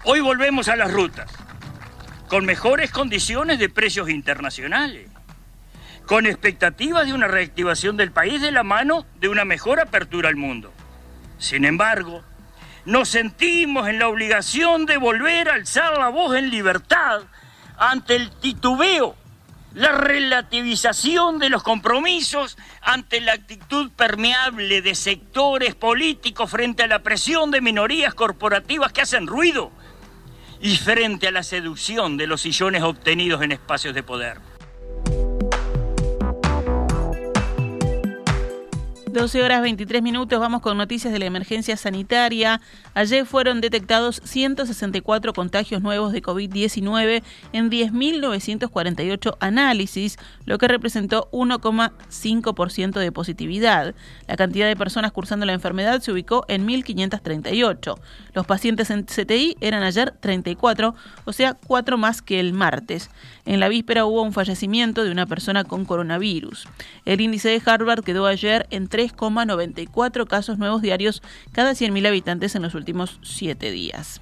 Hoy 0.05 0.19
volvemos 0.19 0.67
a 0.67 0.75
las 0.75 0.93
rutas 0.93 1.31
con 2.29 2.45
mejores 2.45 2.91
condiciones 2.91 3.57
de 3.57 3.69
precios 3.69 4.07
internacionales, 4.07 5.09
con 6.05 6.27
expectativas 6.27 7.07
de 7.07 7.13
una 7.13 7.27
reactivación 7.27 7.97
del 7.97 8.11
país 8.11 8.39
de 8.39 8.51
la 8.51 8.61
mano 8.61 9.05
de 9.19 9.29
una 9.29 9.45
mejor 9.45 9.79
apertura 9.79 10.29
al 10.29 10.35
mundo. 10.35 10.71
Sin 11.39 11.65
embargo, 11.65 12.23
nos 12.85 13.09
sentimos 13.09 13.87
en 13.89 13.97
la 13.97 14.07
obligación 14.07 14.85
de 14.85 14.97
volver 14.97 15.49
a 15.49 15.55
alzar 15.55 15.97
la 15.97 16.09
voz 16.09 16.35
en 16.37 16.51
libertad 16.51 17.23
ante 17.77 18.15
el 18.15 18.29
titubeo, 18.29 19.15
la 19.73 19.91
relativización 19.93 21.39
de 21.39 21.49
los 21.49 21.63
compromisos, 21.63 22.59
ante 22.83 23.21
la 23.21 23.33
actitud 23.33 23.89
permeable 23.91 24.83
de 24.83 24.93
sectores 24.93 25.73
políticos 25.73 26.51
frente 26.51 26.83
a 26.83 26.87
la 26.87 26.99
presión 26.99 27.49
de 27.49 27.61
minorías 27.61 28.13
corporativas 28.13 28.93
que 28.93 29.01
hacen 29.01 29.25
ruido 29.25 29.71
y 30.61 30.75
frente 30.77 31.27
a 31.27 31.31
la 31.31 31.43
seducción 31.43 32.17
de 32.17 32.27
los 32.27 32.41
sillones 32.41 32.83
obtenidos 32.83 33.41
en 33.41 33.51
espacios 33.51 33.93
de 33.95 34.03
poder. 34.03 34.48
12 39.11 39.41
horas 39.41 39.63
23 39.63 40.03
minutos, 40.03 40.39
vamos 40.39 40.61
con 40.61 40.77
noticias 40.77 41.11
de 41.11 41.17
la 41.17 41.25
emergencia 41.25 41.75
sanitaria. 41.77 42.61
Ayer 42.93 43.25
fueron 43.25 43.59
detectados 43.59 44.21
164 44.23 45.33
contagios 45.33 45.81
nuevos 45.81 46.13
de 46.13 46.21
COVID-19 46.21 47.23
en 47.51 47.71
10.948 47.71 49.37
análisis, 49.39 50.17
lo 50.45 50.59
que 50.59 50.67
representó 50.67 51.27
1,5% 51.31 52.99
de 52.99 53.11
positividad. 53.11 53.95
La 54.27 54.37
cantidad 54.37 54.67
de 54.67 54.75
personas 54.75 55.11
cursando 55.11 55.47
la 55.47 55.53
enfermedad 55.53 56.01
se 56.01 56.11
ubicó 56.11 56.45
en 56.47 56.67
1.538. 56.67 57.99
Los 58.33 58.45
pacientes 58.45 58.91
en 58.91 59.05
CTI 59.05 59.57
eran 59.59 59.81
ayer 59.81 60.11
34, 60.19 60.93
o 61.25 61.33
sea, 61.33 61.55
4 61.65 61.97
más 61.97 62.21
que 62.21 62.39
el 62.39 62.53
martes. 62.53 63.09
En 63.45 63.59
la 63.59 63.69
víspera 63.69 64.05
hubo 64.05 64.21
un 64.21 64.33
fallecimiento 64.33 65.03
de 65.03 65.11
una 65.11 65.25
persona 65.25 65.63
con 65.63 65.85
coronavirus. 65.85 66.67
El 67.05 67.21
índice 67.21 67.49
de 67.49 67.61
Harvard 67.65 68.03
quedó 68.03 68.27
ayer 68.27 68.67
en 68.69 68.87
3,94 68.99 70.27
casos 70.27 70.57
nuevos 70.57 70.81
diarios 70.81 71.21
cada 71.53 71.71
100.000 71.71 72.07
habitantes 72.07 72.55
en 72.55 72.63
los 72.63 72.75
últimos 72.75 73.19
7 73.23 73.71
días. 73.71 74.21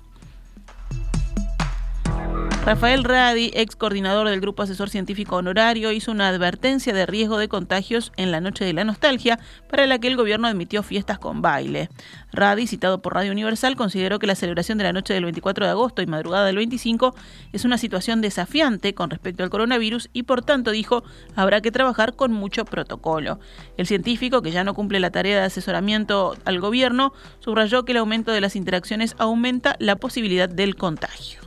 Rafael 2.67 3.05
Radi, 3.05 3.49
ex 3.53 3.77
coordinador 3.77 4.27
del 4.27 4.41
Grupo 4.41 4.61
Asesor 4.61 4.89
Científico 4.89 5.37
Honorario, 5.37 5.93
hizo 5.93 6.11
una 6.11 6.27
advertencia 6.27 6.93
de 6.93 7.05
riesgo 7.05 7.37
de 7.37 7.47
contagios 7.47 8.11
en 8.17 8.29
la 8.29 8.41
Noche 8.41 8.65
de 8.65 8.73
la 8.73 8.83
Nostalgia, 8.83 9.39
para 9.69 9.87
la 9.87 9.99
que 9.99 10.09
el 10.09 10.17
gobierno 10.17 10.49
admitió 10.49 10.83
fiestas 10.83 11.17
con 11.17 11.41
baile. 11.41 11.87
Radi, 12.33 12.67
citado 12.67 13.01
por 13.01 13.13
Radio 13.13 13.31
Universal, 13.31 13.77
consideró 13.77 14.19
que 14.19 14.27
la 14.27 14.35
celebración 14.35 14.77
de 14.77 14.83
la 14.83 14.91
noche 14.91 15.13
del 15.13 15.23
24 15.23 15.63
de 15.63 15.71
agosto 15.71 16.01
y 16.01 16.07
madrugada 16.07 16.45
del 16.45 16.57
25 16.57 17.15
es 17.53 17.63
una 17.63 17.77
situación 17.77 18.19
desafiante 18.19 18.93
con 18.93 19.11
respecto 19.11 19.45
al 19.45 19.49
coronavirus 19.49 20.09
y, 20.11 20.23
por 20.23 20.41
tanto, 20.41 20.71
dijo, 20.71 21.05
habrá 21.37 21.61
que 21.61 21.71
trabajar 21.71 22.17
con 22.17 22.33
mucho 22.33 22.65
protocolo. 22.65 23.39
El 23.77 23.87
científico, 23.87 24.41
que 24.41 24.51
ya 24.51 24.65
no 24.65 24.73
cumple 24.73 24.99
la 24.99 25.11
tarea 25.11 25.39
de 25.39 25.45
asesoramiento 25.45 26.35
al 26.43 26.59
gobierno, 26.59 27.13
subrayó 27.39 27.85
que 27.85 27.93
el 27.93 27.99
aumento 27.99 28.33
de 28.33 28.41
las 28.41 28.57
interacciones 28.57 29.15
aumenta 29.19 29.77
la 29.79 29.95
posibilidad 29.95 30.49
del 30.49 30.75
contagio. 30.75 31.46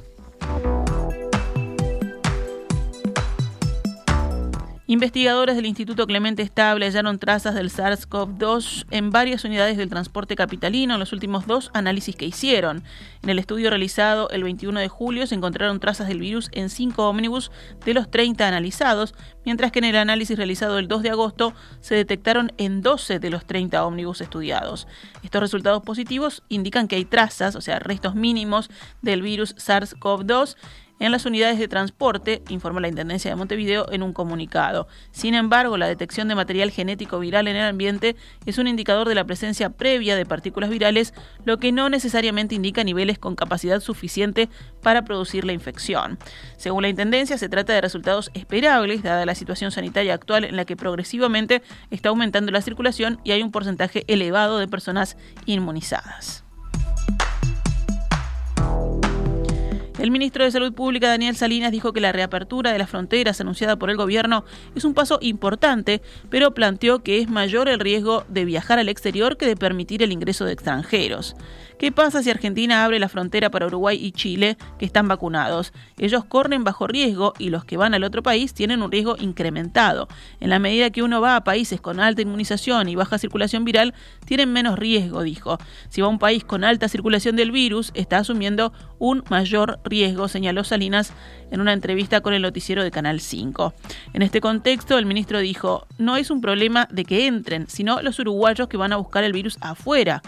Investigadores 4.90 5.54
del 5.54 5.66
Instituto 5.66 6.04
Clemente 6.08 6.42
Estable 6.42 6.84
hallaron 6.84 7.20
trazas 7.20 7.54
del 7.54 7.70
SARS-CoV-2 7.70 8.86
en 8.90 9.10
varias 9.10 9.44
unidades 9.44 9.76
del 9.76 9.88
transporte 9.88 10.34
capitalino 10.34 10.94
en 10.94 10.98
los 10.98 11.12
últimos 11.12 11.46
dos 11.46 11.70
análisis 11.74 12.16
que 12.16 12.24
hicieron. 12.24 12.82
En 13.22 13.30
el 13.30 13.38
estudio 13.38 13.70
realizado 13.70 14.28
el 14.30 14.42
21 14.42 14.80
de 14.80 14.88
julio 14.88 15.28
se 15.28 15.36
encontraron 15.36 15.78
trazas 15.78 16.08
del 16.08 16.18
virus 16.18 16.48
en 16.50 16.70
cinco 16.70 17.08
ómnibus 17.08 17.52
de 17.84 17.94
los 17.94 18.10
30 18.10 18.48
analizados, 18.48 19.14
mientras 19.44 19.70
que 19.70 19.78
en 19.78 19.84
el 19.84 19.94
análisis 19.94 20.36
realizado 20.36 20.76
el 20.80 20.88
2 20.88 21.04
de 21.04 21.10
agosto 21.10 21.54
se 21.80 21.94
detectaron 21.94 22.50
en 22.58 22.82
12 22.82 23.20
de 23.20 23.30
los 23.30 23.46
30 23.46 23.86
ómnibus 23.86 24.20
estudiados. 24.20 24.88
Estos 25.22 25.40
resultados 25.40 25.84
positivos 25.84 26.42
indican 26.48 26.88
que 26.88 26.96
hay 26.96 27.04
trazas, 27.04 27.54
o 27.54 27.60
sea, 27.60 27.78
restos 27.78 28.16
mínimos 28.16 28.68
del 29.02 29.22
virus 29.22 29.54
SARS-CoV-2 29.54 30.56
en 31.00 31.10
las 31.10 31.26
unidades 31.26 31.58
de 31.58 31.66
transporte, 31.66 32.42
informó 32.48 32.78
la 32.78 32.88
Intendencia 32.88 33.30
de 33.30 33.36
Montevideo 33.36 33.90
en 33.90 34.04
un 34.04 34.12
comunicado. 34.12 34.86
Sin 35.10 35.34
embargo, 35.34 35.76
la 35.76 35.88
detección 35.88 36.28
de 36.28 36.36
material 36.36 36.70
genético 36.70 37.18
viral 37.18 37.48
en 37.48 37.56
el 37.56 37.64
ambiente 37.64 38.14
es 38.46 38.58
un 38.58 38.68
indicador 38.68 39.08
de 39.08 39.16
la 39.16 39.24
presencia 39.24 39.70
previa 39.70 40.14
de 40.14 40.26
partículas 40.26 40.70
virales, 40.70 41.14
lo 41.44 41.58
que 41.58 41.72
no 41.72 41.88
necesariamente 41.88 42.54
indica 42.54 42.84
niveles 42.84 43.18
con 43.18 43.34
capacidad 43.34 43.80
suficiente 43.80 44.48
para 44.82 45.02
producir 45.02 45.44
la 45.44 45.52
infección. 45.52 46.18
Según 46.56 46.82
la 46.82 46.88
Intendencia, 46.88 47.38
se 47.38 47.48
trata 47.48 47.72
de 47.72 47.80
resultados 47.80 48.30
esperables, 48.34 49.02
dada 49.02 49.26
la 49.26 49.34
situación 49.34 49.70
sanitaria 49.70 50.14
actual 50.14 50.44
en 50.44 50.56
la 50.56 50.66
que 50.66 50.76
progresivamente 50.76 51.62
está 51.90 52.10
aumentando 52.10 52.52
la 52.52 52.60
circulación 52.60 53.20
y 53.24 53.32
hay 53.32 53.42
un 53.42 53.50
porcentaje 53.50 54.04
elevado 54.06 54.58
de 54.58 54.68
personas 54.68 55.16
inmunizadas. 55.46 56.44
El 60.00 60.10
ministro 60.10 60.44
de 60.44 60.50
Salud 60.50 60.72
Pública, 60.72 61.08
Daniel 61.08 61.36
Salinas, 61.36 61.72
dijo 61.72 61.92
que 61.92 62.00
la 62.00 62.10
reapertura 62.10 62.72
de 62.72 62.78
las 62.78 62.88
fronteras 62.88 63.38
anunciada 63.42 63.76
por 63.76 63.90
el 63.90 63.98
gobierno 63.98 64.46
es 64.74 64.86
un 64.86 64.94
paso 64.94 65.18
importante, 65.20 66.00
pero 66.30 66.54
planteó 66.54 67.02
que 67.02 67.18
es 67.18 67.28
mayor 67.28 67.68
el 67.68 67.78
riesgo 67.78 68.24
de 68.28 68.46
viajar 68.46 68.78
al 68.78 68.88
exterior 68.88 69.36
que 69.36 69.44
de 69.44 69.56
permitir 69.56 70.02
el 70.02 70.10
ingreso 70.10 70.46
de 70.46 70.54
extranjeros. 70.54 71.36
¿Qué 71.80 71.92
pasa 71.92 72.22
si 72.22 72.28
Argentina 72.28 72.84
abre 72.84 72.98
la 72.98 73.08
frontera 73.08 73.50
para 73.50 73.66
Uruguay 73.66 73.98
y 73.98 74.12
Chile, 74.12 74.58
que 74.78 74.84
están 74.84 75.08
vacunados? 75.08 75.72
Ellos 75.96 76.26
corren 76.26 76.62
bajo 76.62 76.86
riesgo 76.86 77.32
y 77.38 77.48
los 77.48 77.64
que 77.64 77.78
van 77.78 77.94
al 77.94 78.04
otro 78.04 78.22
país 78.22 78.52
tienen 78.52 78.82
un 78.82 78.92
riesgo 78.92 79.16
incrementado. 79.18 80.06
En 80.40 80.50
la 80.50 80.58
medida 80.58 80.90
que 80.90 81.02
uno 81.02 81.22
va 81.22 81.36
a 81.36 81.42
países 81.42 81.80
con 81.80 81.98
alta 81.98 82.20
inmunización 82.20 82.90
y 82.90 82.96
baja 82.96 83.16
circulación 83.16 83.64
viral, 83.64 83.94
tienen 84.26 84.52
menos 84.52 84.78
riesgo, 84.78 85.22
dijo. 85.22 85.56
Si 85.88 86.02
va 86.02 86.08
a 86.08 86.10
un 86.10 86.18
país 86.18 86.44
con 86.44 86.64
alta 86.64 86.86
circulación 86.86 87.34
del 87.34 87.50
virus, 87.50 87.92
está 87.94 88.18
asumiendo 88.18 88.74
un 88.98 89.24
mayor 89.30 89.80
riesgo, 89.82 90.28
señaló 90.28 90.64
Salinas 90.64 91.14
en 91.50 91.62
una 91.62 91.72
entrevista 91.72 92.20
con 92.20 92.34
el 92.34 92.42
noticiero 92.42 92.84
de 92.84 92.90
Canal 92.90 93.20
5. 93.20 93.72
En 94.12 94.20
este 94.20 94.42
contexto, 94.42 94.98
el 94.98 95.06
ministro 95.06 95.38
dijo, 95.38 95.86
no 95.96 96.18
es 96.18 96.30
un 96.30 96.42
problema 96.42 96.88
de 96.90 97.06
que 97.06 97.26
entren, 97.26 97.68
sino 97.68 98.02
los 98.02 98.18
uruguayos 98.18 98.68
que 98.68 98.76
van 98.76 98.92
a 98.92 98.96
buscar 98.96 99.24
el 99.24 99.32
virus 99.32 99.56
afuera. 99.62 100.20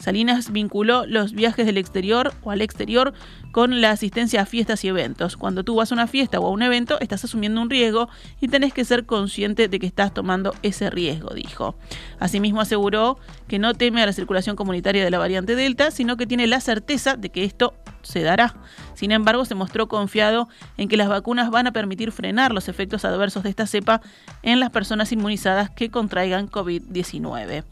Salinas 0.00 0.50
vinculó 0.50 1.06
los 1.06 1.32
viajes 1.32 1.66
del 1.66 1.76
exterior 1.76 2.32
o 2.42 2.50
al 2.50 2.62
exterior 2.62 3.12
con 3.52 3.80
la 3.80 3.90
asistencia 3.90 4.40
a 4.40 4.46
fiestas 4.46 4.82
y 4.84 4.88
eventos. 4.88 5.36
Cuando 5.36 5.62
tú 5.62 5.76
vas 5.76 5.92
a 5.92 5.94
una 5.94 6.06
fiesta 6.06 6.40
o 6.40 6.46
a 6.46 6.50
un 6.50 6.62
evento, 6.62 6.98
estás 7.00 7.24
asumiendo 7.24 7.60
un 7.60 7.68
riesgo 7.68 8.08
y 8.40 8.48
tenés 8.48 8.72
que 8.72 8.84
ser 8.84 9.04
consciente 9.04 9.68
de 9.68 9.78
que 9.78 9.86
estás 9.86 10.14
tomando 10.14 10.54
ese 10.62 10.88
riesgo, 10.88 11.34
dijo. 11.34 11.76
Asimismo 12.18 12.62
aseguró 12.62 13.18
que 13.46 13.58
no 13.58 13.74
teme 13.74 14.02
a 14.02 14.06
la 14.06 14.12
circulación 14.12 14.56
comunitaria 14.56 15.04
de 15.04 15.10
la 15.10 15.18
variante 15.18 15.54
Delta, 15.54 15.90
sino 15.90 16.16
que 16.16 16.26
tiene 16.26 16.46
la 16.46 16.60
certeza 16.60 17.16
de 17.16 17.28
que 17.28 17.44
esto 17.44 17.74
se 18.02 18.22
dará. 18.22 18.54
Sin 19.00 19.12
embargo, 19.12 19.46
se 19.46 19.54
mostró 19.54 19.88
confiado 19.88 20.46
en 20.76 20.86
que 20.86 20.98
las 20.98 21.08
vacunas 21.08 21.50
van 21.50 21.66
a 21.66 21.72
permitir 21.72 22.12
frenar 22.12 22.52
los 22.52 22.68
efectos 22.68 23.06
adversos 23.06 23.42
de 23.42 23.48
esta 23.48 23.66
cepa 23.66 24.02
en 24.42 24.60
las 24.60 24.68
personas 24.68 25.10
inmunizadas 25.10 25.70
que 25.70 25.90
contraigan 25.90 26.50
COVID-19. 26.50 27.64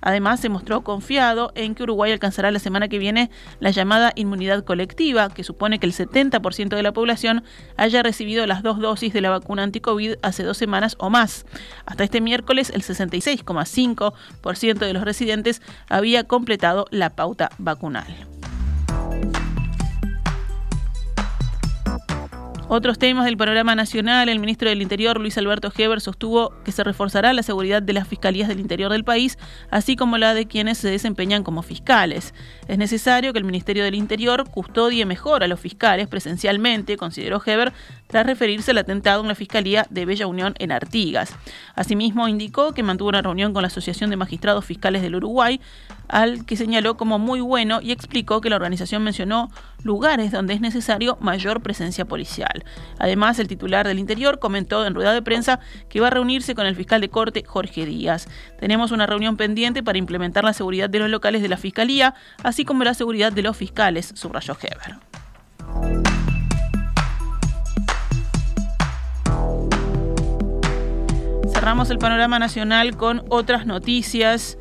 Además, 0.00 0.38
se 0.38 0.48
mostró 0.48 0.82
confiado 0.82 1.50
en 1.56 1.74
que 1.74 1.82
Uruguay 1.82 2.12
alcanzará 2.12 2.52
la 2.52 2.60
semana 2.60 2.86
que 2.86 3.00
viene 3.00 3.30
la 3.58 3.72
llamada 3.72 4.12
inmunidad 4.14 4.62
colectiva, 4.62 5.28
que 5.28 5.42
supone 5.42 5.80
que 5.80 5.86
el 5.86 5.92
70% 5.92 6.76
de 6.76 6.82
la 6.84 6.92
población 6.92 7.42
haya 7.76 8.04
recibido 8.04 8.46
las 8.46 8.62
dos 8.62 8.78
dosis 8.78 9.12
de 9.12 9.22
la 9.22 9.30
vacuna 9.30 9.64
anti-COVID 9.64 10.18
hace 10.22 10.44
dos 10.44 10.56
semanas 10.56 10.94
o 11.00 11.10
más. 11.10 11.46
Hasta 11.84 12.04
este 12.04 12.20
miércoles, 12.20 12.70
el 12.70 12.84
66,5% 12.84 14.78
de 14.78 14.92
los 14.92 15.02
residentes 15.02 15.62
había 15.88 16.22
completado 16.22 16.86
la 16.92 17.10
pauta 17.10 17.50
vacunal. 17.58 18.06
Otros 22.68 22.98
temas 22.98 23.26
del 23.26 23.36
panorama 23.36 23.76
nacional, 23.76 24.28
el 24.28 24.40
ministro 24.40 24.68
del 24.68 24.82
Interior, 24.82 25.20
Luis 25.20 25.38
Alberto 25.38 25.72
Heber, 25.76 26.00
sostuvo 26.00 26.52
que 26.64 26.72
se 26.72 26.82
reforzará 26.82 27.32
la 27.32 27.44
seguridad 27.44 27.80
de 27.80 27.92
las 27.92 28.08
fiscalías 28.08 28.48
del 28.48 28.58
interior 28.58 28.90
del 28.90 29.04
país, 29.04 29.38
así 29.70 29.94
como 29.94 30.18
la 30.18 30.34
de 30.34 30.46
quienes 30.46 30.78
se 30.78 30.90
desempeñan 30.90 31.44
como 31.44 31.62
fiscales. 31.62 32.34
Es 32.66 32.76
necesario 32.76 33.32
que 33.32 33.38
el 33.38 33.44
Ministerio 33.44 33.84
del 33.84 33.94
Interior 33.94 34.50
custodie 34.50 35.06
mejor 35.06 35.44
a 35.44 35.46
los 35.46 35.60
fiscales 35.60 36.08
presencialmente, 36.08 36.96
consideró 36.96 37.40
Heber, 37.46 37.72
tras 38.08 38.26
referirse 38.26 38.72
al 38.72 38.78
atentado 38.78 39.22
en 39.22 39.28
la 39.28 39.36
Fiscalía 39.36 39.86
de 39.90 40.04
Bella 40.04 40.26
Unión 40.26 40.54
en 40.58 40.72
Artigas. 40.72 41.36
Asimismo, 41.76 42.26
indicó 42.26 42.72
que 42.72 42.82
mantuvo 42.82 43.10
una 43.10 43.22
reunión 43.22 43.52
con 43.52 43.62
la 43.62 43.68
Asociación 43.68 44.10
de 44.10 44.16
Magistrados 44.16 44.64
Fiscales 44.64 45.02
del 45.02 45.14
Uruguay, 45.14 45.60
al 46.08 46.44
que 46.44 46.56
señaló 46.56 46.96
como 46.96 47.18
muy 47.18 47.40
bueno 47.40 47.80
y 47.80 47.92
explicó 47.92 48.40
que 48.40 48.50
la 48.50 48.56
organización 48.56 49.02
mencionó 49.02 49.50
lugares 49.82 50.32
donde 50.32 50.54
es 50.54 50.60
necesario 50.60 51.16
mayor 51.20 51.62
presencia 51.62 52.04
policial. 52.04 52.64
Además, 52.98 53.38
el 53.38 53.48
titular 53.48 53.86
del 53.86 53.98
Interior 53.98 54.38
comentó 54.38 54.84
en 54.86 54.94
rueda 54.94 55.12
de 55.12 55.22
prensa 55.22 55.60
que 55.88 56.00
va 56.00 56.08
a 56.08 56.10
reunirse 56.10 56.54
con 56.54 56.66
el 56.66 56.76
fiscal 56.76 57.00
de 57.00 57.08
corte 57.08 57.44
Jorge 57.46 57.86
Díaz. 57.86 58.28
Tenemos 58.58 58.90
una 58.90 59.06
reunión 59.06 59.36
pendiente 59.36 59.82
para 59.82 59.98
implementar 59.98 60.44
la 60.44 60.52
seguridad 60.52 60.90
de 60.90 60.98
los 60.98 61.10
locales 61.10 61.42
de 61.42 61.48
la 61.48 61.56
Fiscalía, 61.56 62.14
así 62.42 62.64
como 62.64 62.84
la 62.84 62.94
seguridad 62.94 63.32
de 63.32 63.42
los 63.42 63.56
fiscales, 63.56 64.12
subrayó 64.14 64.56
Heber. 64.60 64.96
Cerramos 71.52 71.90
el 71.90 71.98
panorama 71.98 72.38
nacional 72.38 72.96
con 72.96 73.24
otras 73.28 73.66
noticias. 73.66 74.58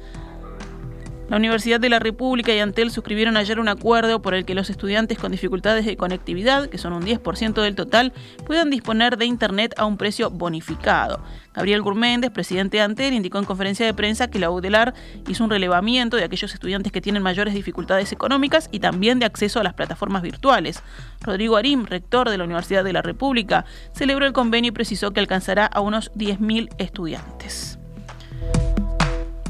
La 1.27 1.37
Universidad 1.37 1.79
de 1.79 1.89
la 1.89 1.97
República 1.97 2.53
y 2.53 2.59
Antel 2.59 2.91
suscribieron 2.91 3.35
ayer 3.35 3.59
un 3.59 3.67
acuerdo 3.67 4.21
por 4.21 4.35
el 4.35 4.45
que 4.45 4.53
los 4.53 4.69
estudiantes 4.69 5.17
con 5.17 5.31
dificultades 5.31 5.83
de 5.83 5.97
conectividad, 5.97 6.69
que 6.69 6.77
son 6.77 6.93
un 6.93 7.03
10% 7.03 7.63
del 7.63 7.73
total, 7.73 8.13
puedan 8.45 8.69
disponer 8.69 9.17
de 9.17 9.25
Internet 9.25 9.73
a 9.77 9.85
un 9.85 9.97
precio 9.97 10.29
bonificado. 10.29 11.23
Gabriel 11.55 11.81
Gurméndez, 11.81 12.29
presidente 12.29 12.77
de 12.77 12.83
Antel, 12.83 13.13
indicó 13.13 13.39
en 13.39 13.45
conferencia 13.45 13.87
de 13.87 13.93
prensa 13.95 14.29
que 14.29 14.37
la 14.37 14.51
UDELAR 14.51 14.93
hizo 15.27 15.43
un 15.43 15.49
relevamiento 15.49 16.15
de 16.15 16.25
aquellos 16.25 16.53
estudiantes 16.53 16.91
que 16.91 17.01
tienen 17.01 17.23
mayores 17.23 17.55
dificultades 17.55 18.11
económicas 18.11 18.69
y 18.71 18.79
también 18.79 19.17
de 19.17 19.25
acceso 19.25 19.59
a 19.59 19.63
las 19.63 19.73
plataformas 19.73 20.21
virtuales. 20.21 20.83
Rodrigo 21.21 21.57
Arim, 21.57 21.85
rector 21.85 22.29
de 22.29 22.37
la 22.37 22.43
Universidad 22.43 22.83
de 22.83 22.93
la 22.93 23.01
República, 23.01 23.65
celebró 23.93 24.27
el 24.27 24.33
convenio 24.33 24.69
y 24.69 24.73
precisó 24.73 25.11
que 25.11 25.21
alcanzará 25.21 25.65
a 25.65 25.81
unos 25.81 26.11
10.000 26.13 26.69
estudiantes. 26.77 27.74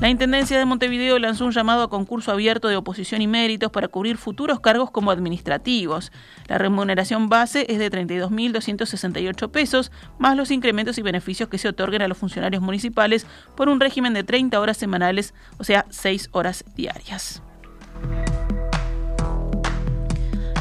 La 0.02 0.10
Intendencia 0.10 0.60
de 0.60 0.66
Montevideo 0.66 1.18
lanzó 1.20 1.46
un 1.46 1.54
llamado 1.54 1.84
a 1.84 1.90
concurso 1.90 2.32
abierto 2.32 2.68
de 2.68 2.76
oposición 2.76 3.22
y 3.22 3.28
méritos 3.28 3.72
para 3.72 3.88
cubrir 3.88 4.18
futuros 4.18 4.60
cargos 4.60 4.92
como 4.92 5.10
administrativos. 5.10 6.12
La 6.48 6.58
remuneración 6.58 7.30
base 7.30 7.66
es 7.70 7.80
de 7.80 7.90
32.268 7.90 9.50
pesos, 9.52 9.94
más 10.20 10.36
los 10.36 10.52
incrementos 10.52 10.98
y 10.98 11.02
beneficios 11.02 11.48
que 11.48 11.58
se 11.58 11.70
otorguen 11.70 12.02
a 12.02 12.10
los 12.10 12.18
funcionarios 12.18 12.62
municipales 12.62 13.26
por 13.56 13.70
un 13.70 13.80
régimen 13.80 14.14
de 14.14 14.26
30 14.26 14.60
horas 14.60 14.76
semanales, 14.76 15.34
o 15.60 15.64
sea, 15.64 15.86
6 15.90 16.30
horas 16.34 16.66
diarias. 16.76 17.42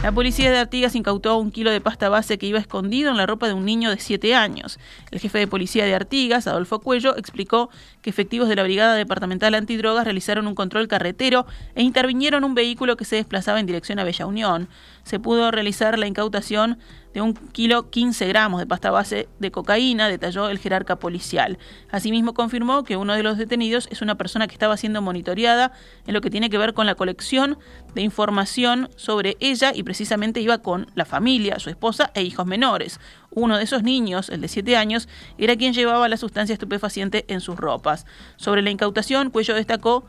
La 0.04 0.12
policía 0.12 0.50
de 0.50 0.58
Artigas 0.58 0.94
incautó 0.96 1.38
un 1.38 1.50
kilo 1.50 1.70
de 1.70 1.80
pasta 1.80 2.10
base 2.10 2.36
que 2.36 2.44
iba 2.44 2.58
escondido 2.58 3.10
en 3.10 3.16
la 3.16 3.24
ropa 3.24 3.46
de 3.46 3.54
un 3.54 3.64
niño 3.64 3.88
de 3.88 3.98
7 3.98 4.34
años. 4.34 4.78
El 5.10 5.18
jefe 5.18 5.38
de 5.38 5.46
policía 5.46 5.86
de 5.86 5.94
Artigas, 5.94 6.46
Adolfo 6.46 6.80
Cuello, 6.80 7.16
explicó 7.16 7.70
que 8.02 8.10
efectivos 8.10 8.50
de 8.50 8.54
la 8.54 8.64
Brigada 8.64 8.96
Departamental 8.96 9.54
Antidrogas 9.54 10.04
realizaron 10.04 10.46
un 10.46 10.54
control 10.54 10.88
carretero 10.88 11.46
e 11.74 11.82
intervinieron 11.82 12.44
un 12.44 12.54
vehículo 12.54 12.98
que 12.98 13.06
se 13.06 13.16
desplazaba 13.16 13.60
en 13.60 13.64
dirección 13.64 13.98
a 13.98 14.04
Bella 14.04 14.26
Unión. 14.26 14.68
Se 15.04 15.20
pudo 15.20 15.50
realizar 15.50 15.98
la 15.98 16.06
incautación 16.06 16.78
de 17.14 17.20
un 17.20 17.34
kilo 17.34 17.90
15 17.90 18.26
gramos 18.26 18.58
de 18.58 18.66
pasta 18.66 18.90
base 18.90 19.28
de 19.38 19.50
cocaína, 19.52 20.08
detalló 20.08 20.48
el 20.48 20.58
jerarca 20.58 20.96
policial. 20.96 21.58
Asimismo 21.90 22.34
confirmó 22.34 22.82
que 22.82 22.96
uno 22.96 23.14
de 23.14 23.22
los 23.22 23.38
detenidos 23.38 23.86
es 23.92 24.02
una 24.02 24.16
persona 24.16 24.48
que 24.48 24.54
estaba 24.54 24.76
siendo 24.76 25.00
monitoreada 25.00 25.72
en 26.06 26.14
lo 26.14 26.20
que 26.20 26.30
tiene 26.30 26.50
que 26.50 26.58
ver 26.58 26.74
con 26.74 26.86
la 26.86 26.96
colección 26.96 27.58
de 27.94 28.02
información 28.02 28.90
sobre 28.96 29.36
ella 29.38 29.72
y 29.74 29.84
precisamente 29.84 30.40
iba 30.40 30.58
con 30.58 30.88
la 30.94 31.04
familia, 31.04 31.60
su 31.60 31.70
esposa 31.70 32.10
e 32.14 32.22
hijos 32.22 32.46
menores. 32.46 32.98
Uno 33.30 33.58
de 33.58 33.64
esos 33.64 33.82
niños, 33.84 34.28
el 34.28 34.40
de 34.40 34.48
7 34.48 34.76
años, 34.76 35.08
era 35.38 35.56
quien 35.56 35.72
llevaba 35.72 36.08
la 36.08 36.16
sustancia 36.16 36.52
estupefaciente 36.52 37.24
en 37.28 37.40
sus 37.40 37.56
ropas. 37.56 38.06
Sobre 38.36 38.62
la 38.62 38.70
incautación, 38.70 39.30
Cuello 39.30 39.54
destacó 39.54 40.04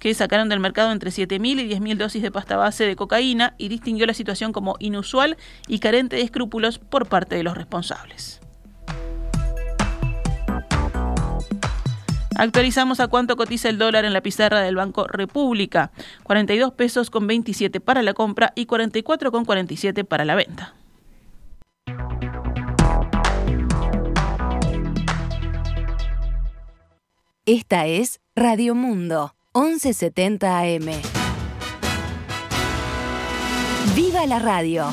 que 0.00 0.14
sacaron 0.14 0.48
del 0.48 0.58
mercado 0.58 0.90
entre 0.90 1.10
7.000 1.10 1.60
y 1.60 1.68
10.000 1.68 1.96
dosis 1.98 2.22
de 2.22 2.32
pasta 2.32 2.56
base 2.56 2.84
de 2.84 2.96
cocaína 2.96 3.54
y 3.58 3.68
distinguió 3.68 4.06
la 4.06 4.14
situación 4.14 4.52
como 4.52 4.74
inusual 4.80 5.36
y 5.68 5.78
carente 5.78 6.16
de 6.16 6.22
escrúpulos 6.22 6.78
por 6.78 7.06
parte 7.06 7.36
de 7.36 7.44
los 7.44 7.56
responsables. 7.56 8.40
Actualizamos 12.34 13.00
a 13.00 13.08
cuánto 13.08 13.36
cotiza 13.36 13.68
el 13.68 13.76
dólar 13.76 14.06
en 14.06 14.14
la 14.14 14.22
pizarra 14.22 14.62
del 14.62 14.74
Banco 14.74 15.06
República. 15.06 15.90
42 16.22 16.72
pesos 16.72 17.10
con 17.10 17.26
27 17.26 17.80
para 17.80 18.02
la 18.02 18.14
compra 18.14 18.54
y 18.56 18.64
44 18.64 19.30
con 19.30 19.44
47 19.44 20.04
para 20.04 20.24
la 20.24 20.34
venta. 20.34 20.74
Esta 27.44 27.86
es 27.86 28.20
Radio 28.34 28.74
Mundo 28.74 29.34
1170 29.52 30.60
AM. 30.60 30.86
¡Viva 33.96 34.24
la 34.26 34.38
radio! 34.38 34.92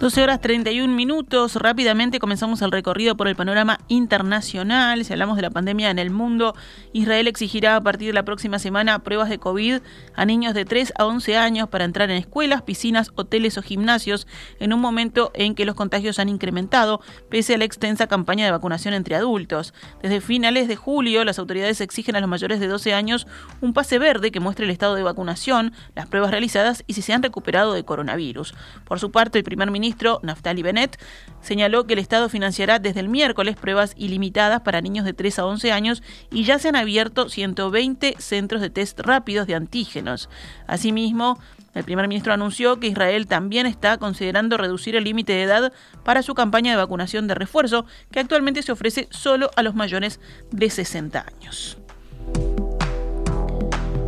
12 0.00 0.24
horas 0.24 0.40
31 0.40 0.92
minutos. 0.92 1.54
Rápidamente 1.54 2.18
comenzamos 2.18 2.60
el 2.62 2.72
recorrido 2.72 3.16
por 3.16 3.28
el 3.28 3.36
panorama 3.36 3.78
internacional. 3.86 5.04
Si 5.04 5.12
hablamos 5.12 5.36
de 5.36 5.42
la 5.42 5.50
pandemia 5.50 5.88
en 5.88 6.00
el 6.00 6.10
mundo, 6.10 6.56
Israel 6.92 7.28
exigirá 7.28 7.76
a 7.76 7.80
partir 7.80 8.08
de 8.08 8.12
la 8.12 8.24
próxima 8.24 8.58
semana 8.58 9.04
pruebas 9.04 9.28
de 9.28 9.38
COVID 9.38 9.78
a 10.16 10.24
niños 10.24 10.52
de 10.52 10.64
3 10.64 10.94
a 10.98 11.06
11 11.06 11.36
años 11.36 11.68
para 11.68 11.84
entrar 11.84 12.10
en 12.10 12.16
escuelas, 12.16 12.62
piscinas, 12.62 13.12
hoteles 13.14 13.56
o 13.56 13.62
gimnasios 13.62 14.26
en 14.58 14.72
un 14.72 14.80
momento 14.80 15.30
en 15.32 15.54
que 15.54 15.64
los 15.64 15.76
contagios 15.76 16.18
han 16.18 16.28
incrementado, 16.28 17.00
pese 17.30 17.54
a 17.54 17.58
la 17.58 17.64
extensa 17.64 18.08
campaña 18.08 18.44
de 18.44 18.50
vacunación 18.50 18.94
entre 18.94 19.14
adultos. 19.14 19.74
Desde 20.02 20.20
finales 20.20 20.66
de 20.66 20.74
julio, 20.74 21.24
las 21.24 21.38
autoridades 21.38 21.80
exigen 21.80 22.16
a 22.16 22.20
los 22.20 22.28
mayores 22.28 22.58
de 22.58 22.66
12 22.66 22.94
años 22.94 23.28
un 23.60 23.72
pase 23.72 24.00
verde 24.00 24.32
que 24.32 24.40
muestre 24.40 24.64
el 24.64 24.72
estado 24.72 24.96
de 24.96 25.04
vacunación, 25.04 25.72
las 25.94 26.08
pruebas 26.08 26.32
realizadas 26.32 26.82
y 26.88 26.94
si 26.94 27.00
se 27.00 27.12
han 27.12 27.22
recuperado 27.22 27.74
de 27.74 27.84
coronavirus. 27.84 28.54
Por 28.84 28.98
su 28.98 29.12
parte, 29.12 29.38
el 29.38 29.44
primer 29.44 29.70
ministro 29.70 29.83
ministro 29.84 30.18
Naftali 30.22 30.62
Bennett 30.62 30.98
señaló 31.42 31.86
que 31.86 31.92
el 31.92 31.98
Estado 31.98 32.30
financiará 32.30 32.78
desde 32.78 33.00
el 33.00 33.10
miércoles 33.10 33.54
pruebas 33.54 33.92
ilimitadas 33.98 34.62
para 34.62 34.80
niños 34.80 35.04
de 35.04 35.12
3 35.12 35.40
a 35.40 35.44
11 35.44 35.72
años 35.72 36.02
y 36.30 36.44
ya 36.44 36.58
se 36.58 36.68
han 36.68 36.76
abierto 36.76 37.28
120 37.28 38.14
centros 38.18 38.62
de 38.62 38.70
test 38.70 38.98
rápidos 39.00 39.46
de 39.46 39.54
antígenos. 39.54 40.30
Asimismo, 40.66 41.38
el 41.74 41.84
primer 41.84 42.08
ministro 42.08 42.32
anunció 42.32 42.80
que 42.80 42.86
Israel 42.86 43.26
también 43.26 43.66
está 43.66 43.98
considerando 43.98 44.56
reducir 44.56 44.96
el 44.96 45.04
límite 45.04 45.34
de 45.34 45.42
edad 45.42 45.72
para 46.02 46.22
su 46.22 46.32
campaña 46.34 46.70
de 46.70 46.78
vacunación 46.78 47.26
de 47.26 47.34
refuerzo, 47.34 47.84
que 48.10 48.20
actualmente 48.20 48.62
se 48.62 48.72
ofrece 48.72 49.06
solo 49.10 49.50
a 49.54 49.62
los 49.62 49.74
mayores 49.74 50.18
de 50.50 50.70
60 50.70 51.26
años. 51.36 51.76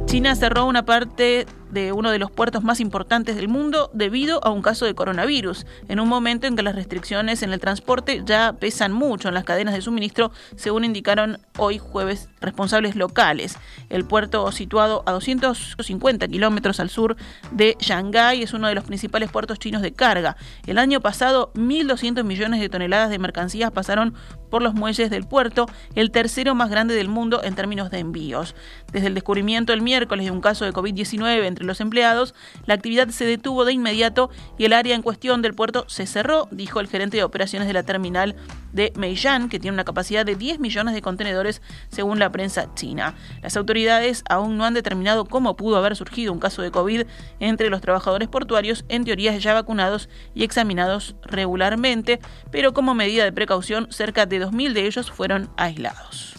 China 0.06 0.34
cerró 0.36 0.64
una 0.64 0.86
parte 0.86 1.44
de 1.70 1.92
uno 1.92 2.10
de 2.10 2.18
los 2.18 2.30
puertos 2.30 2.62
más 2.64 2.80
importantes 2.80 3.36
del 3.36 3.48
mundo 3.48 3.90
debido 3.92 4.44
a 4.44 4.50
un 4.50 4.62
caso 4.62 4.84
de 4.84 4.94
coronavirus, 4.94 5.66
en 5.88 6.00
un 6.00 6.08
momento 6.08 6.46
en 6.46 6.56
que 6.56 6.62
las 6.62 6.74
restricciones 6.74 7.42
en 7.42 7.52
el 7.52 7.60
transporte 7.60 8.22
ya 8.24 8.54
pesan 8.58 8.92
mucho 8.92 9.28
en 9.28 9.34
las 9.34 9.44
cadenas 9.44 9.74
de 9.74 9.82
suministro, 9.82 10.32
según 10.56 10.84
indicaron 10.84 11.38
hoy 11.58 11.78
jueves 11.78 12.28
responsables 12.40 12.96
locales. 12.96 13.58
El 13.90 14.04
puerto 14.04 14.50
situado 14.52 15.02
a 15.06 15.12
250 15.12 16.28
kilómetros 16.28 16.80
al 16.80 16.90
sur 16.90 17.16
de 17.50 17.76
Shanghái 17.80 18.42
es 18.42 18.52
uno 18.52 18.68
de 18.68 18.74
los 18.74 18.84
principales 18.84 19.30
puertos 19.30 19.58
chinos 19.58 19.82
de 19.82 19.92
carga. 19.92 20.36
El 20.66 20.78
año 20.78 21.00
pasado, 21.00 21.52
1.200 21.54 22.24
millones 22.24 22.60
de 22.60 22.68
toneladas 22.68 23.10
de 23.10 23.18
mercancías 23.18 23.70
pasaron 23.70 24.14
por 24.50 24.62
los 24.62 24.74
muelles 24.74 25.10
del 25.10 25.26
puerto, 25.26 25.66
el 25.94 26.10
tercero 26.10 26.54
más 26.54 26.70
grande 26.70 26.94
del 26.94 27.08
mundo 27.08 27.42
en 27.42 27.54
términos 27.54 27.90
de 27.90 27.98
envíos. 27.98 28.54
Desde 28.92 29.08
el 29.08 29.14
descubrimiento 29.14 29.72
el 29.72 29.82
miércoles 29.82 30.24
de 30.26 30.30
un 30.30 30.40
caso 30.40 30.64
de 30.64 30.72
COVID-19 30.72 31.44
entre 31.44 31.65
los 31.66 31.80
empleados, 31.80 32.34
la 32.66 32.74
actividad 32.74 33.08
se 33.08 33.24
detuvo 33.24 33.64
de 33.64 33.72
inmediato 33.72 34.30
y 34.58 34.64
el 34.64 34.72
área 34.72 34.94
en 34.94 35.02
cuestión 35.02 35.42
del 35.42 35.54
puerto 35.54 35.84
se 35.88 36.06
cerró, 36.06 36.48
dijo 36.50 36.80
el 36.80 36.88
gerente 36.88 37.16
de 37.16 37.24
operaciones 37.24 37.68
de 37.68 37.74
la 37.74 37.82
terminal 37.82 38.36
de 38.72 38.92
Meiyang, 38.96 39.48
que 39.48 39.58
tiene 39.58 39.74
una 39.74 39.84
capacidad 39.84 40.24
de 40.24 40.36
10 40.36 40.60
millones 40.60 40.94
de 40.94 41.02
contenedores 41.02 41.62
según 41.88 42.18
la 42.18 42.30
prensa 42.30 42.74
china. 42.74 43.14
Las 43.42 43.56
autoridades 43.56 44.22
aún 44.28 44.56
no 44.56 44.64
han 44.64 44.74
determinado 44.74 45.24
cómo 45.24 45.56
pudo 45.56 45.76
haber 45.76 45.96
surgido 45.96 46.32
un 46.32 46.38
caso 46.38 46.62
de 46.62 46.70
COVID 46.70 47.02
entre 47.40 47.70
los 47.70 47.80
trabajadores 47.80 48.28
portuarios, 48.28 48.84
en 48.88 49.04
teoría 49.04 49.36
ya 49.38 49.54
vacunados 49.54 50.08
y 50.34 50.44
examinados 50.44 51.16
regularmente, 51.22 52.20
pero 52.50 52.72
como 52.72 52.94
medida 52.94 53.24
de 53.24 53.32
precaución, 53.32 53.88
cerca 53.90 54.26
de 54.26 54.44
2.000 54.44 54.72
de 54.72 54.86
ellos 54.86 55.10
fueron 55.10 55.50
aislados. 55.56 56.35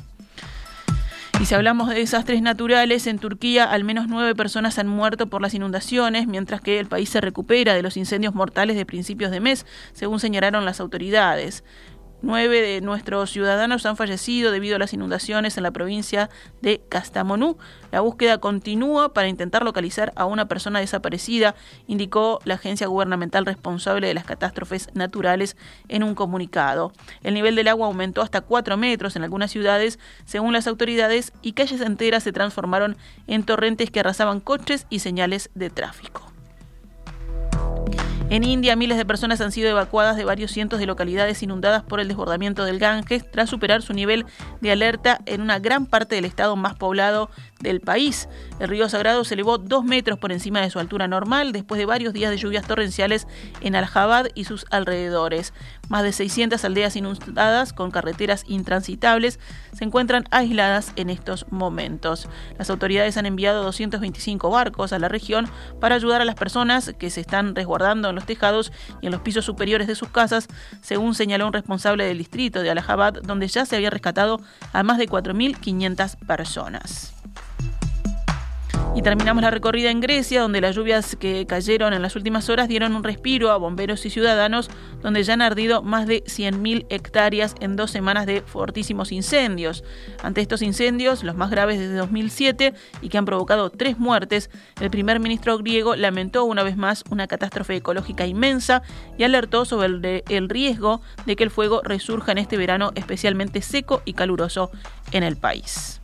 Y 1.39 1.45
si 1.45 1.54
hablamos 1.54 1.89
de 1.89 1.95
desastres 1.95 2.41
naturales, 2.41 3.06
en 3.06 3.19
Turquía 3.19 3.65
al 3.65 3.84
menos 3.84 4.08
nueve 4.08 4.34
personas 4.34 4.80
han 4.80 4.88
muerto 4.88 5.28
por 5.28 5.39
las 5.39 5.54
inundaciones, 5.54 6.26
mientras 6.26 6.62
que 6.62 6.80
el 6.80 6.88
país 6.88 7.10
se 7.10 7.21
recupera 7.21 7.76
de 7.76 7.84
los 7.84 7.95
incendios 7.95 8.34
mortales 8.34 8.76
de 8.76 8.88
principios 8.88 9.30
de 9.30 9.39
mes, 9.39 9.67
según 9.93 10.19
señalaron 10.19 10.65
las 10.65 10.80
autoridades. 10.80 11.63
Nueve 12.23 12.62
de 12.62 12.82
nuestros 12.82 13.30
ciudadanos 13.30 13.86
han 13.86 13.95
fallecido 13.95 14.51
debido 14.51 14.75
a 14.75 14.80
las 14.80 14.91
inundaciones 14.91 15.56
en 15.56 15.63
la 15.63 15.69
provincia 15.69 16.32
de 16.62 16.82
Castamonú. 16.89 17.58
La 17.91 18.01
búsqueda 18.01 18.39
continúa 18.39 19.13
para 19.13 19.27
intentar 19.27 19.63
localizar 19.63 20.13
a 20.15 20.25
una 20.25 20.47
persona 20.47 20.80
desaparecida, 20.80 21.53
indicó 21.86 22.39
la 22.43 22.56
agencia 22.56 22.88
gubernamental 22.88 23.45
responsable 23.45 24.08
de 24.08 24.15
las 24.15 24.25
catástrofes 24.25 24.89
naturales 24.95 25.58
en 25.89 26.03
un 26.03 26.15
comunicado. 26.15 26.91
El 27.21 27.36
nivel 27.36 27.56
del 27.56 27.67
agua 27.67 27.86
aumentó 27.86 28.23
hasta 28.23 28.41
4 28.41 28.77
metros 28.77 29.15
en 29.15 29.23
algunas 29.23 29.51
ciudades, 29.51 29.99
según 30.25 30.53
las 30.53 30.65
autoridades, 30.65 31.34
y 31.43 31.53
calles 31.53 31.82
enteras 31.82 32.23
se 32.23 32.32
transformaron 32.32 32.97
en 33.27 33.43
torrentes 33.43 33.91
que 33.91 33.99
arrasaban 33.99 34.39
coches 34.39 34.88
y 34.89 34.99
señales 34.99 35.51
de 35.53 35.69
tráfico. 35.69 36.23
En 38.30 38.44
India, 38.44 38.76
miles 38.76 38.98
de 38.98 39.06
personas 39.06 39.40
han 39.40 39.54
sido 39.54 39.70
evacuadas 39.70 40.18
de 40.18 40.26
varios 40.26 40.52
cientos 40.52 40.80
de 40.80 40.86
localidades 40.86 41.42
inundadas 41.44 41.84
por 41.84 42.02
el 42.02 42.10
desbordamiento 42.10 42.66
del 42.66 42.78
Ganges 42.78 43.30
tras 43.32 43.50
superar 43.50 43.82
su 43.82 43.94
nivel 43.94 44.26
de 44.60 44.72
alerta 44.72 45.20
en 45.26 45.40
una 45.40 45.60
gran 45.60 45.86
parte 45.86 46.16
del 46.16 46.26
estado 46.26 46.58
más 46.58 46.76
poblado 46.76 47.30
del 47.62 47.80
país. 47.80 48.28
El 48.60 48.68
río 48.68 48.90
Sagrado 48.90 49.24
se 49.24 49.36
elevó 49.36 49.58
dos 49.58 49.86
metros 49.86 50.20
por 50.20 50.34
encima 50.34 50.60
de 50.60 50.70
su 50.70 50.78
altura 50.78 51.08
normal 51.08 51.54
después 51.54 51.80
de 51.80 51.86
varios 51.86 52.13
días 52.13 52.30
de 52.30 52.38
lluvias 52.38 52.68
torrenciales 52.68 53.28
en 53.62 53.78
Allahabad 53.78 54.28
y 54.36 54.44
sus 54.44 54.66
alrededores. 54.72 55.54
Más 55.89 56.04
de 56.04 56.12
600 56.12 56.63
aldeas 56.65 56.95
inundadas 56.95 57.73
con 57.73 57.91
carreteras 57.91 58.43
intransitables 58.47 59.39
se 59.73 59.84
encuentran 59.84 60.26
aisladas 60.32 60.91
en 60.95 61.10
estos 61.10 61.45
momentos. 61.50 62.28
Las 62.58 62.69
autoridades 62.69 63.17
han 63.17 63.26
enviado 63.26 63.63
225 63.63 64.50
barcos 64.50 64.93
a 64.93 65.00
la 65.00 65.08
región 65.08 65.47
para 65.80 65.95
ayudar 65.95 66.21
a 66.21 66.26
las 66.26 66.36
personas 66.36 66.93
que 66.97 67.10
se 67.10 67.21
están 67.21 67.56
resguardando 67.56 68.10
en 68.10 68.15
los 68.15 68.26
tejados 68.26 68.71
y 69.02 69.08
en 69.08 69.12
los 69.12 69.21
pisos 69.21 69.45
superiores 69.45 69.88
de 69.88 69.95
sus 69.95 70.10
casas, 70.10 70.47
según 70.82 71.15
señaló 71.15 71.47
un 71.47 71.54
responsable 71.54 72.06
del 72.06 72.17
distrito 72.17 72.62
de 72.62 72.71
Allahabad, 72.71 73.13
donde 73.23 73.47
ya 73.47 73.65
se 73.65 73.76
había 73.76 73.89
rescatado 73.89 74.41
a 74.73 74.84
más 74.84 74.97
de 74.97 75.08
4.500 75.08 76.17
personas. 76.26 77.13
Y 78.98 79.04
terminamos 79.04 79.44
la 79.44 79.52
recorrida 79.52 79.92
en 79.92 80.00
Grecia, 80.00 80.42
donde 80.42 80.60
las 80.60 80.76
lluvias 80.76 81.16
que 81.16 81.46
cayeron 81.46 81.94
en 81.94 82.02
las 82.02 82.16
últimas 82.16 82.50
horas 82.50 82.68
dieron 82.68 82.96
un 82.96 83.04
respiro 83.04 83.52
a 83.52 83.58
bomberos 83.58 84.04
y 84.08 84.10
ciudadanos, 84.10 84.72
donde 85.04 85.22
ya 85.22 85.34
han 85.34 85.44
ardido 85.44 85.84
más 85.84 86.08
de 86.08 86.24
100.000 86.24 86.88
hectáreas 86.90 87.54
en 87.60 87.76
dos 87.76 87.92
semanas 87.92 88.26
de 88.26 88.42
fortísimos 88.42 89.12
incendios. 89.12 89.84
Ante 90.24 90.42
estos 90.42 90.63
incendios, 90.63 91.24
los 91.24 91.36
más 91.36 91.52
graves 91.52 91.78
desde 91.78 91.94
2007 91.94 92.74
y 93.04 93.10
que 93.10 93.18
han 93.20 93.26
provocado 93.26 93.70
tres 93.70 94.00
muertes, 94.00 94.50
el 94.82 94.90
primer 94.90 95.20
ministro 95.20 95.60
griego 95.60 95.96
lamentó 95.96 96.46
una 96.46 96.63
vez 96.63 96.76
más 96.76 97.04
una 97.12 97.28
catástrofe 97.28 97.76
ecológica 97.76 98.26
inmensa 98.26 98.82
y 99.16 99.24
alertó 99.24 99.66
sobre 99.66 100.24
el 100.28 100.50
riesgo 100.50 101.02
de 101.28 101.36
que 101.36 101.44
el 101.44 101.52
fuego 101.52 101.82
resurja 101.84 102.32
en 102.32 102.40
este 102.40 102.58
verano 102.58 102.94
especialmente 102.96 103.62
seco 103.62 104.02
y 104.06 104.13
caluroso 104.13 104.72
en 105.12 105.22
el 105.22 105.38
país. 105.38 106.02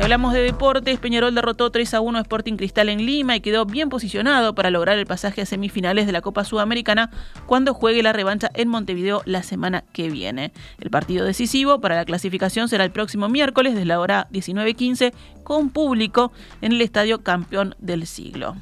Si 0.00 0.04
hablamos 0.04 0.32
de 0.32 0.40
deportes, 0.40 0.98
Peñarol 0.98 1.34
derrotó 1.34 1.70
3 1.70 1.92
a 1.92 2.00
1 2.00 2.16
a 2.16 2.22
Sporting 2.22 2.56
Cristal 2.56 2.88
en 2.88 3.04
Lima 3.04 3.36
y 3.36 3.42
quedó 3.42 3.66
bien 3.66 3.90
posicionado 3.90 4.54
para 4.54 4.70
lograr 4.70 4.98
el 4.98 5.04
pasaje 5.04 5.42
a 5.42 5.46
semifinales 5.46 6.06
de 6.06 6.12
la 6.12 6.22
Copa 6.22 6.42
Sudamericana 6.42 7.10
cuando 7.44 7.74
juegue 7.74 8.02
la 8.02 8.14
revancha 8.14 8.50
en 8.54 8.68
Montevideo 8.68 9.20
la 9.26 9.42
semana 9.42 9.84
que 9.92 10.08
viene. 10.08 10.52
El 10.78 10.88
partido 10.88 11.26
decisivo 11.26 11.82
para 11.82 11.96
la 11.96 12.06
clasificación 12.06 12.70
será 12.70 12.84
el 12.84 12.92
próximo 12.92 13.28
miércoles 13.28 13.74
desde 13.74 13.84
la 13.84 14.00
hora 14.00 14.26
19.15 14.32 15.12
con 15.44 15.68
público 15.68 16.32
en 16.62 16.72
el 16.72 16.80
Estadio 16.80 17.22
Campeón 17.22 17.74
del 17.78 18.06
Siglo. 18.06 18.56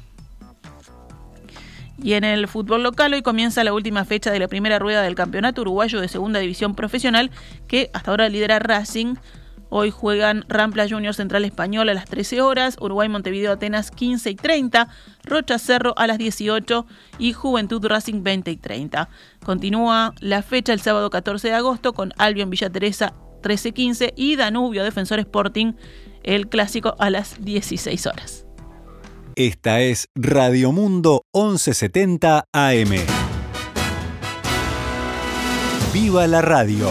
Y 2.03 2.13
en 2.13 2.25
el 2.25 2.49
fútbol 2.49 2.83
local 2.83 3.13
hoy 3.13 3.21
comienza 3.21 3.63
la 3.63 3.73
última 3.73 4.03
fecha 4.03 4.29
de 4.31 4.39
la 4.39 4.49
primera 4.49 4.77
rueda 4.77 5.03
del 5.03 5.15
campeonato 5.15 5.61
uruguayo 5.61 6.01
de 6.01 6.09
segunda 6.09 6.41
división 6.41 6.75
profesional 6.75 7.31
que 7.69 7.89
hasta 7.93 8.11
ahora 8.11 8.27
lidera 8.27 8.59
Racing 8.59 9.15
Hoy 9.69 9.91
juegan 9.91 10.45
Rampla 10.47 10.89
Junior 10.89 11.13
Central 11.13 11.45
Español 11.45 11.89
a 11.89 11.93
las 11.93 12.05
13 12.05 12.41
horas, 12.41 12.75
Uruguay 12.79 13.07
Montevideo 13.07 13.51
Atenas 13.51 13.91
15 13.91 14.31
y 14.31 14.35
30, 14.35 14.89
Rocha 15.23 15.59
Cerro 15.59 15.93
a 15.97 16.07
las 16.07 16.17
18 16.17 16.87
y 17.19 17.33
Juventud 17.33 17.85
Racing 17.85 18.23
20 18.23 18.51
y 18.51 18.57
30. 18.57 19.09
Continúa 19.45 20.13
la 20.19 20.41
fecha 20.41 20.73
el 20.73 20.81
sábado 20.81 21.09
14 21.11 21.49
de 21.49 21.53
agosto 21.53 21.93
con 21.93 22.13
Albion 22.17 22.49
Villa 22.49 22.69
Teresa 22.69 23.13
13-15 23.43 24.13
y 24.15 24.35
Danubio 24.35 24.83
Defensor 24.83 25.19
Sporting 25.19 25.73
el 26.23 26.49
clásico 26.49 26.95
a 26.99 27.09
las 27.09 27.43
16 27.43 28.07
horas. 28.07 28.45
Esta 29.35 29.81
es 29.81 30.07
Radio 30.15 30.71
Mundo 30.71 31.23
1170 31.33 32.45
AM. 32.51 32.91
¡Viva 35.93 36.27
la 36.27 36.41
radio! 36.41 36.89